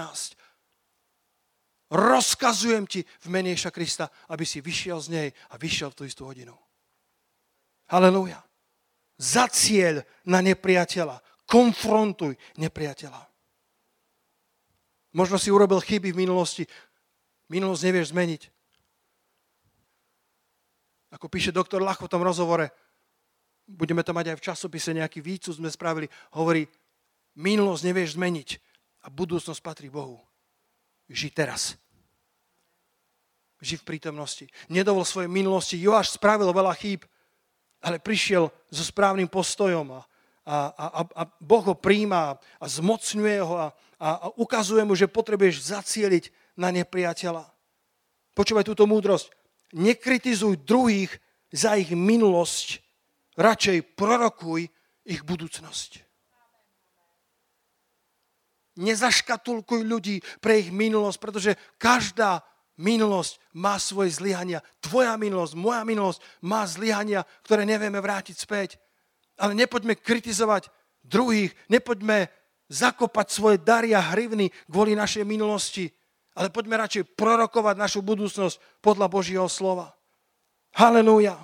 [1.93, 6.03] Rozkazujem ti v mene Ježiša Krista, aby si vyšiel z nej a vyšiel v tú
[6.09, 6.57] istú hodinu.
[7.93, 8.46] Halelúja
[9.17, 11.21] za cieľ na nepriateľa.
[11.49, 13.23] Konfrontuj nepriateľa.
[15.17, 16.65] Možno si urobil chyby v minulosti.
[17.49, 18.43] Minulosť nevieš zmeniť.
[21.17, 22.69] Ako píše doktor Lach v tom rozhovore,
[23.65, 26.69] budeme to mať aj v časopise, nejaký výcud sme spravili, hovorí,
[27.39, 28.49] minulosť nevieš zmeniť
[29.07, 30.21] a budúcnosť patrí Bohu.
[31.09, 31.79] Ži teraz.
[33.63, 34.45] Ži v prítomnosti.
[34.69, 35.81] Nedovol svojej minulosti.
[35.81, 37.09] Joáš spravil veľa chýb,
[37.81, 40.03] ale prišiel so správnym postojom a,
[40.47, 43.69] a, a, a Boh ho príjma a zmocňuje ho a,
[43.99, 47.45] a, a ukazuje mu, že potrebuješ zacieliť na nepriateľa.
[48.37, 49.33] Počúvaj túto múdrosť.
[49.77, 51.11] Nekritizuj druhých
[51.51, 52.81] za ich minulosť,
[53.37, 54.69] radšej prorokuj
[55.07, 56.05] ich budúcnosť.
[58.77, 62.45] Nezaškatulkuj ľudí pre ich minulosť, pretože každá
[62.77, 64.61] Minulosť má svoje zlyhania.
[64.85, 68.77] Tvoja minulosť, moja minulosť má zlyhania, ktoré nevieme vrátiť späť.
[69.41, 70.69] Ale nepoďme kritizovať
[71.01, 72.29] druhých, nepoďme
[72.69, 75.89] zakopať svoje dary a hrivny kvôli našej minulosti,
[76.37, 79.97] ale poďme radšej prorokovať našu budúcnosť podľa Božieho slova.
[80.77, 81.41] Halelúja.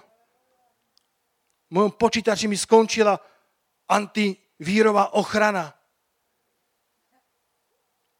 [1.72, 3.16] V mojom počítači mi skončila
[3.88, 5.72] antivírová ochrana.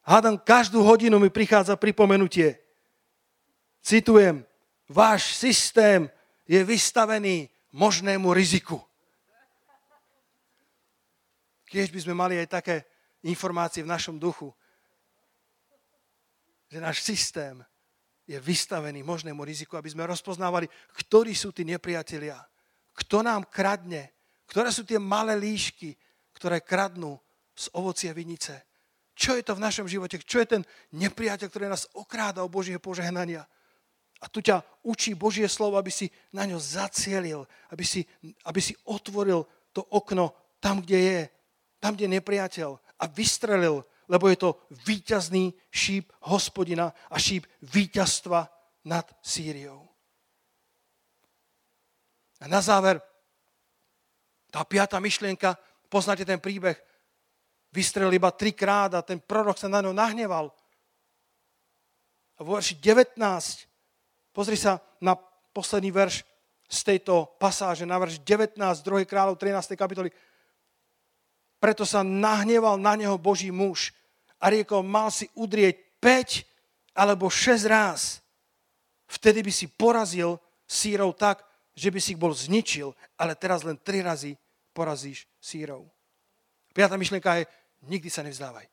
[0.01, 2.62] Hádam, každú hodinu mi prichádza pripomenutie.
[3.83, 4.47] Citujem,
[4.87, 6.07] váš systém
[6.47, 8.79] je vystavený možnému riziku.
[11.67, 12.75] Keď by sme mali aj také
[13.27, 14.55] informácie v našom duchu,
[16.71, 17.59] že náš systém
[18.23, 20.71] je vystavený možnému riziku, aby sme rozpoznávali,
[21.03, 22.39] ktorí sú tí nepriatelia,
[22.95, 24.15] kto nám kradne,
[24.47, 25.91] ktoré sú tie malé líšky,
[26.31, 27.19] ktoré kradnú
[27.51, 28.63] z ovocia vinice.
[29.13, 30.23] Čo je to v našom živote?
[30.23, 30.63] Čo je ten
[30.95, 33.43] nepriateľ, ktorý nás okráda o Božieho požehnania?
[34.23, 37.43] A tu ťa učí Božie slovo, aby si na ňo zacielil,
[37.75, 38.07] aby si,
[38.47, 39.43] aby si otvoril
[39.75, 40.31] to okno
[40.63, 41.19] tam, kde je,
[41.83, 44.49] tam, kde je nepriateľ a vystrelil lebo je to
[44.85, 48.45] víťazný šíp hospodina a šíp víťazstva
[48.85, 49.87] nad Sýriou.
[52.43, 52.99] A na záver,
[54.51, 55.55] tá piata myšlienka,
[55.87, 56.75] poznáte ten príbeh,
[57.71, 60.51] vystrelil iba trikrát a ten prorok sa na ňo nahneval.
[62.37, 63.17] A vo verši 19,
[64.33, 65.15] pozri sa na
[65.53, 66.25] posledný verš
[66.65, 69.05] z tejto pasáže, na verš 19, 2.
[69.05, 69.77] kráľov 13.
[69.77, 70.09] kapitoly,
[71.61, 73.93] preto sa nahneval na neho Boží muž
[74.41, 78.19] a riekol, mal si udrieť 5 alebo 6 ráz.
[79.07, 81.45] Vtedy by si porazil sírov tak,
[81.77, 84.33] že by si ich bol zničil, ale teraz len 3 razy
[84.73, 85.85] porazíš sírov.
[86.73, 87.49] Piatá myšlienka je,
[87.85, 88.72] nikdy sa nevzdávaj.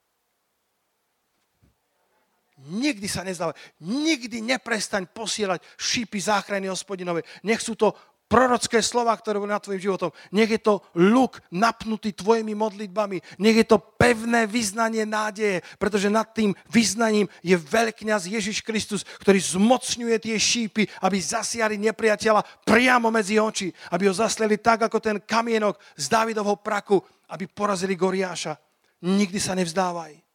[2.61, 3.57] Nikdy sa nezdávaj.
[3.81, 7.25] Nikdy neprestaň posielať šípy záchrany hospodinové.
[7.41, 7.97] Nech sú to
[8.31, 10.15] prorocké slova, ktoré boli nad tvojim životom.
[10.31, 13.19] Nech je to luk napnutý tvojimi modlitbami.
[13.43, 19.43] Nech je to pevné vyznanie nádeje, pretože nad tým vyznaním je veľkňaz Ježiš Kristus, ktorý
[19.43, 25.19] zmocňuje tie šípy, aby zasiali nepriateľa priamo medzi oči, aby ho zasleli tak, ako ten
[25.19, 27.03] kamienok z Dávidovho praku,
[27.35, 28.55] aby porazili Goriáša.
[29.03, 30.30] Nikdy sa nevzdávaj.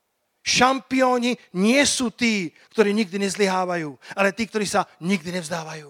[0.45, 5.89] Šampióni nie sú tí, ktorí nikdy nezlyhávajú, ale tí, ktorí sa nikdy nevzdávajú.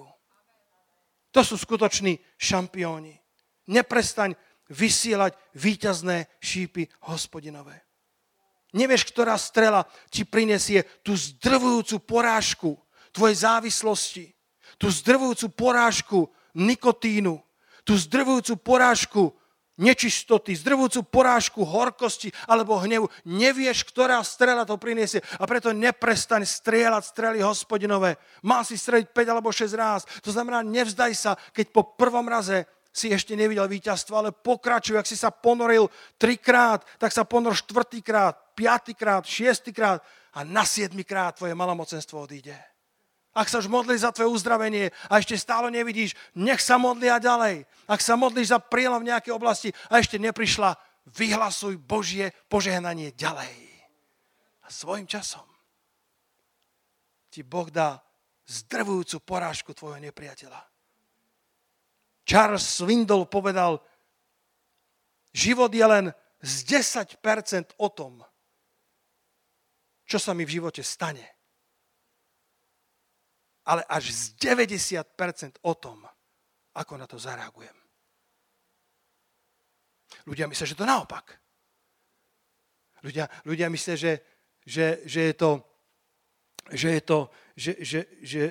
[1.36, 3.20] To sú skutoční šampióni.
[3.68, 4.32] Neprestaň
[4.72, 7.84] vysielať víťazné šípy hospodinové.
[8.72, 12.80] Nevieš, ktorá strela ti prinesie tú zdrvujúcu porážku
[13.12, 14.26] tvojej závislosti,
[14.80, 16.20] tú zdrvujúcu porážku
[16.56, 17.44] nikotínu,
[17.84, 19.36] tú zdrvujúcu porážku
[19.76, 23.12] nečistoty, zdrvujúcu porážku horkosti alebo hnevu.
[23.28, 28.16] Nevieš, ktorá strela to priniesie a preto neprestaň strieľať strely hospodinové.
[28.44, 30.02] Má si streliť 5 alebo 6 ráz.
[30.24, 34.96] To znamená, nevzdaj sa, keď po prvom raze si ešte nevidel víťazstvo, ale pokračuj.
[34.96, 40.00] Ak si sa ponoril trikrát, tak sa ponor štvrtýkrát, piatýkrát, šiestýkrát
[40.32, 42.75] a na siedmýkrát tvoje malomocenstvo odíde.
[43.36, 47.68] Ak sa už modlíš za tvoje uzdravenie a ešte stále nevidíš, nech sa modlia ďalej.
[47.84, 50.72] Ak sa modlíš za prielom v nejakej oblasti a ešte neprišla,
[51.12, 53.52] vyhlasuj Božie požehnanie ďalej.
[54.64, 55.44] A svojim časom
[57.28, 58.00] ti Boh dá
[58.48, 60.64] zdrvujúcu porážku tvojho nepriateľa.
[62.24, 63.84] Charles Swindle povedal,
[65.36, 66.06] život je len
[66.40, 68.24] z 10% o tom,
[70.08, 71.35] čo sa mi v živote stane
[73.66, 76.06] ale až z 90% o tom,
[76.78, 77.74] ako na to zareagujem.
[80.30, 81.34] Ľudia myslia, že to naopak.
[83.02, 84.14] Ľudia, ľudia myslia, že,
[84.66, 85.52] že, že je to,
[86.74, 87.20] že je to,
[87.58, 88.42] že, že, že,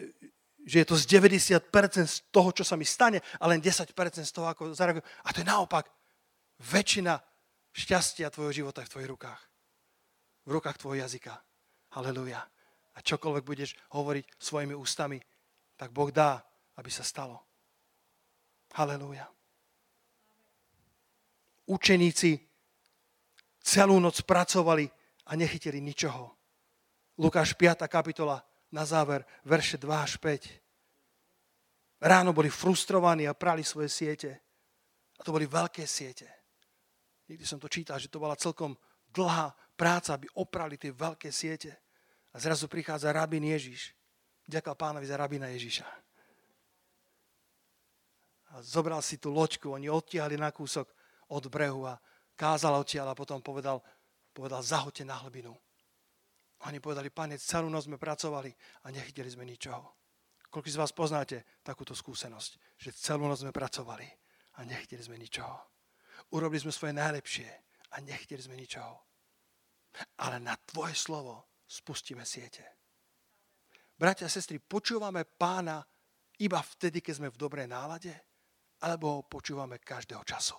[0.66, 1.62] že je to z 90%
[2.06, 3.90] z toho, čo sa mi stane, a len 10%
[4.22, 5.06] z toho, ako zareagujem.
[5.26, 5.90] A to je naopak.
[6.58, 7.18] Väčšina
[7.74, 9.42] šťastia tvojho života je v tvojich rukách.
[10.46, 11.34] V rukách tvojho jazyka.
[11.94, 12.42] Halleluja
[12.94, 15.18] a čokoľvek budeš hovoriť svojimi ústami,
[15.74, 16.38] tak Boh dá,
[16.78, 17.42] aby sa stalo.
[18.74, 19.26] Halelúja.
[21.66, 22.38] Učeníci
[23.64, 24.86] celú noc pracovali
[25.24, 26.36] a nechytili ničoho.
[27.18, 27.86] Lukáš 5.
[27.86, 28.42] kapitola,
[28.74, 32.04] na záver, verše 2 až 5.
[32.04, 34.30] Ráno boli frustrovaní a prali svoje siete.
[35.16, 36.26] A to boli veľké siete.
[37.30, 38.76] Nikdy som to čítal, že to bola celkom
[39.08, 41.83] dlhá práca, aby oprali tie veľké siete.
[42.34, 43.94] A zrazu prichádza rabín Ježiš.
[44.50, 45.86] Ďakujem pánovi za rabína Ježiša.
[48.54, 50.90] A zobral si tú loďku, oni odtiahli na kúsok
[51.30, 51.98] od brehu a
[52.34, 53.82] kázal odtiaľ a potom povedal,
[54.34, 55.54] povedal zahoďte na hlbinu.
[56.66, 58.50] Oni povedali, pane, celú noc sme pracovali
[58.86, 59.84] a nechytili sme ničoho.
[60.50, 64.06] Koľko z vás poznáte takúto skúsenosť, že celú noc sme pracovali
[64.58, 65.58] a nechytili sme ničoho.
[66.30, 67.48] Urobili sme svoje najlepšie
[67.94, 69.02] a nechytili sme ničoho.
[70.18, 72.62] ale na tvoje slovo spustíme siete.
[73.94, 75.82] Bratia a sestry, počúvame pána
[76.42, 78.10] iba vtedy, keď sme v dobrej nálade,
[78.82, 80.58] alebo ho počúvame každého času.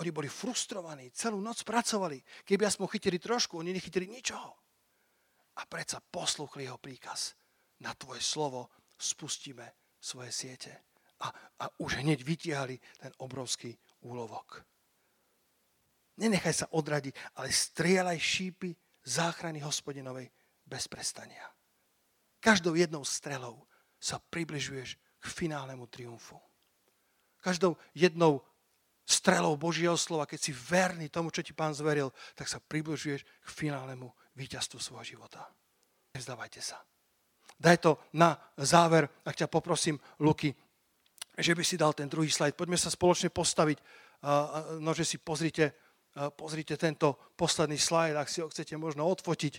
[0.00, 2.46] Oni boli frustrovaní, celú noc pracovali.
[2.46, 4.50] Keby aspoň chytili trošku, oni nechytili ničoho.
[5.58, 7.34] A predsa posluchli jeho príkaz.
[7.82, 10.72] Na tvoje slovo spustíme svoje siete.
[11.22, 11.28] A,
[11.62, 13.74] a už hneď vytiahli ten obrovský
[14.06, 14.62] úlovok.
[16.18, 18.70] Nenechaj sa odradiť, ale strieľaj šípy
[19.04, 20.30] záchrany hospodinovej
[20.66, 21.42] bez prestania.
[22.42, 23.66] Každou jednou strelou
[24.02, 26.38] sa približuješ k finálnemu triumfu.
[27.38, 28.42] Každou jednou
[29.02, 33.48] strelou Božieho slova, keď si verný tomu, čo ti pán zveril, tak sa približuješ k
[33.50, 34.06] finálnemu
[34.38, 35.46] víťazstvu svojho života.
[36.14, 36.82] Nezdávajte sa.
[37.58, 40.54] Daj to na záver, ak ťa poprosím, Luky,
[41.38, 42.58] že by si dal ten druhý slajd.
[42.58, 43.78] Poďme sa spoločne postaviť,
[44.82, 45.81] no že si pozrite,
[46.36, 49.54] pozrite tento posledný slajd, ak si ho chcete možno odfotiť,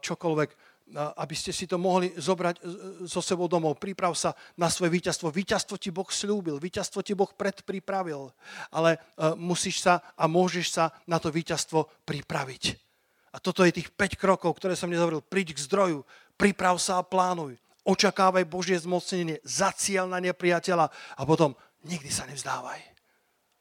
[0.00, 0.50] čokoľvek
[0.96, 2.64] aby ste si to mohli zobrať
[3.04, 3.76] so sebou domov.
[3.76, 5.28] Priprav sa na svoje víťazstvo.
[5.28, 8.32] Víťazstvo ti Boh slúbil, víťazstvo ti Boh predpripravil,
[8.72, 8.96] ale
[9.36, 12.80] musíš sa a môžeš sa na to víťazstvo pripraviť.
[13.28, 15.20] A toto je tých 5 krokov, ktoré som dnes hovoril.
[15.20, 16.08] Príď k zdroju,
[16.40, 17.60] priprav sa a plánuj.
[17.84, 21.52] Očakávaj Božie zmocnenie, zaciel na nepriateľa a potom
[21.84, 22.97] nikdy sa nevzdávaj.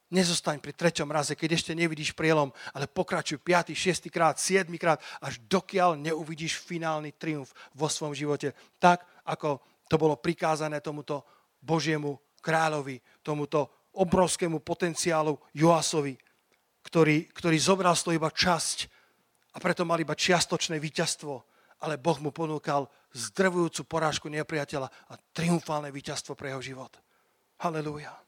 [0.07, 4.07] Nezostaň pri treťom raze, keď ešte nevidíš prielom, ale pokračuj 5., 6.
[4.07, 4.63] krát, 7.
[4.79, 8.55] krát, až dokiaľ neuvidíš finálny triumf vo svojom živote.
[8.79, 9.59] Tak, ako
[9.91, 11.27] to bolo prikázané tomuto
[11.59, 16.15] Božiemu kráľovi, tomuto obrovskému potenciálu Joasovi,
[16.87, 18.77] ktorý, ktorý zobral z toho iba časť
[19.51, 21.33] a preto mal iba čiastočné víťazstvo,
[21.83, 26.95] ale Boh mu ponúkal zdrvujúcu porážku nepriateľa a triumfálne víťazstvo pre jeho život.
[27.59, 28.26] Halelúja.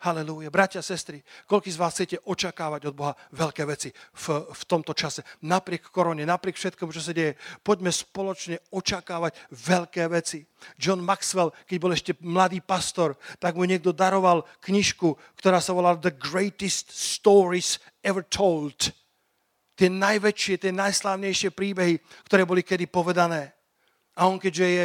[0.00, 0.48] Halelúja.
[0.48, 5.20] Bratia, sestry, koľko z vás chcete očakávať od Boha veľké veci v, v tomto čase?
[5.44, 10.48] Napriek korone, napriek všetkému, čo sa deje, poďme spoločne očakávať veľké veci.
[10.80, 16.00] John Maxwell, keď bol ešte mladý pastor, tak mu niekto daroval knižku, ktorá sa volala
[16.00, 18.96] The Greatest Stories Ever Told.
[19.76, 23.52] Tie najväčšie, tie najslávnejšie príbehy, ktoré boli kedy povedané.
[24.16, 24.84] A on, keďže je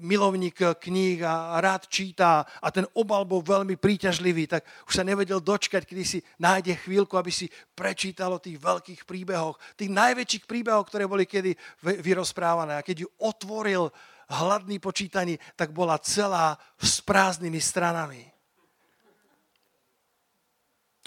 [0.00, 5.42] milovník kníh a rád číta a ten obal bol veľmi príťažlivý, tak už sa nevedel
[5.42, 10.86] dočkať, kedy si nájde chvíľku, aby si prečítal o tých veľkých príbehoch, tých najväčších príbehoch,
[10.86, 12.78] ktoré boli kedy vyrozprávané.
[12.78, 13.90] A keď ju otvoril
[14.30, 18.31] hladný počítaní, tak bola celá s prázdnymi stranami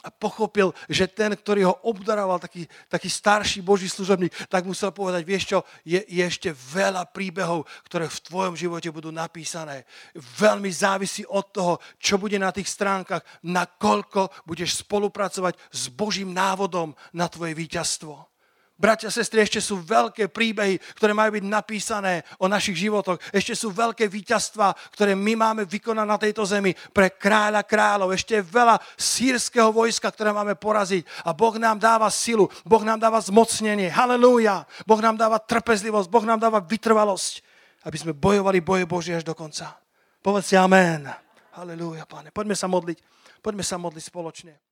[0.06, 5.26] a pochopil, že ten, ktorý ho obdaroval, taký, taký starší Boží služobník, tak musel povedať,
[5.26, 9.90] vieš čo, je, je ešte veľa príbehov, ktoré v tvojom živote budú napísané.
[10.14, 16.94] Veľmi závisí od toho, čo bude na tých stránkach, nakoľko budeš spolupracovať s Božím návodom
[17.10, 18.35] na tvoje víťazstvo.
[18.76, 23.16] Bratia, sestry, ešte sú veľké príbehy, ktoré majú byť napísané o našich životoch.
[23.32, 28.12] Ešte sú veľké víťazstva, ktoré my máme vykonať na tejto zemi pre kráľa kráľov.
[28.12, 31.08] Ešte je veľa sírskeho vojska, ktoré máme poraziť.
[31.24, 33.88] A Boh nám dáva silu, Boh nám dáva zmocnenie.
[33.88, 34.68] Halelúja.
[34.84, 37.40] Boh nám dáva trpezlivosť, Boh nám dáva vytrvalosť,
[37.88, 39.72] aby sme bojovali boje Boží až do konca.
[40.20, 41.08] Povedz si amen.
[41.56, 42.28] Halelúja, páne.
[42.36, 43.00] Poďme sa modliť.
[43.40, 44.65] Poďme sa modliť spoločne.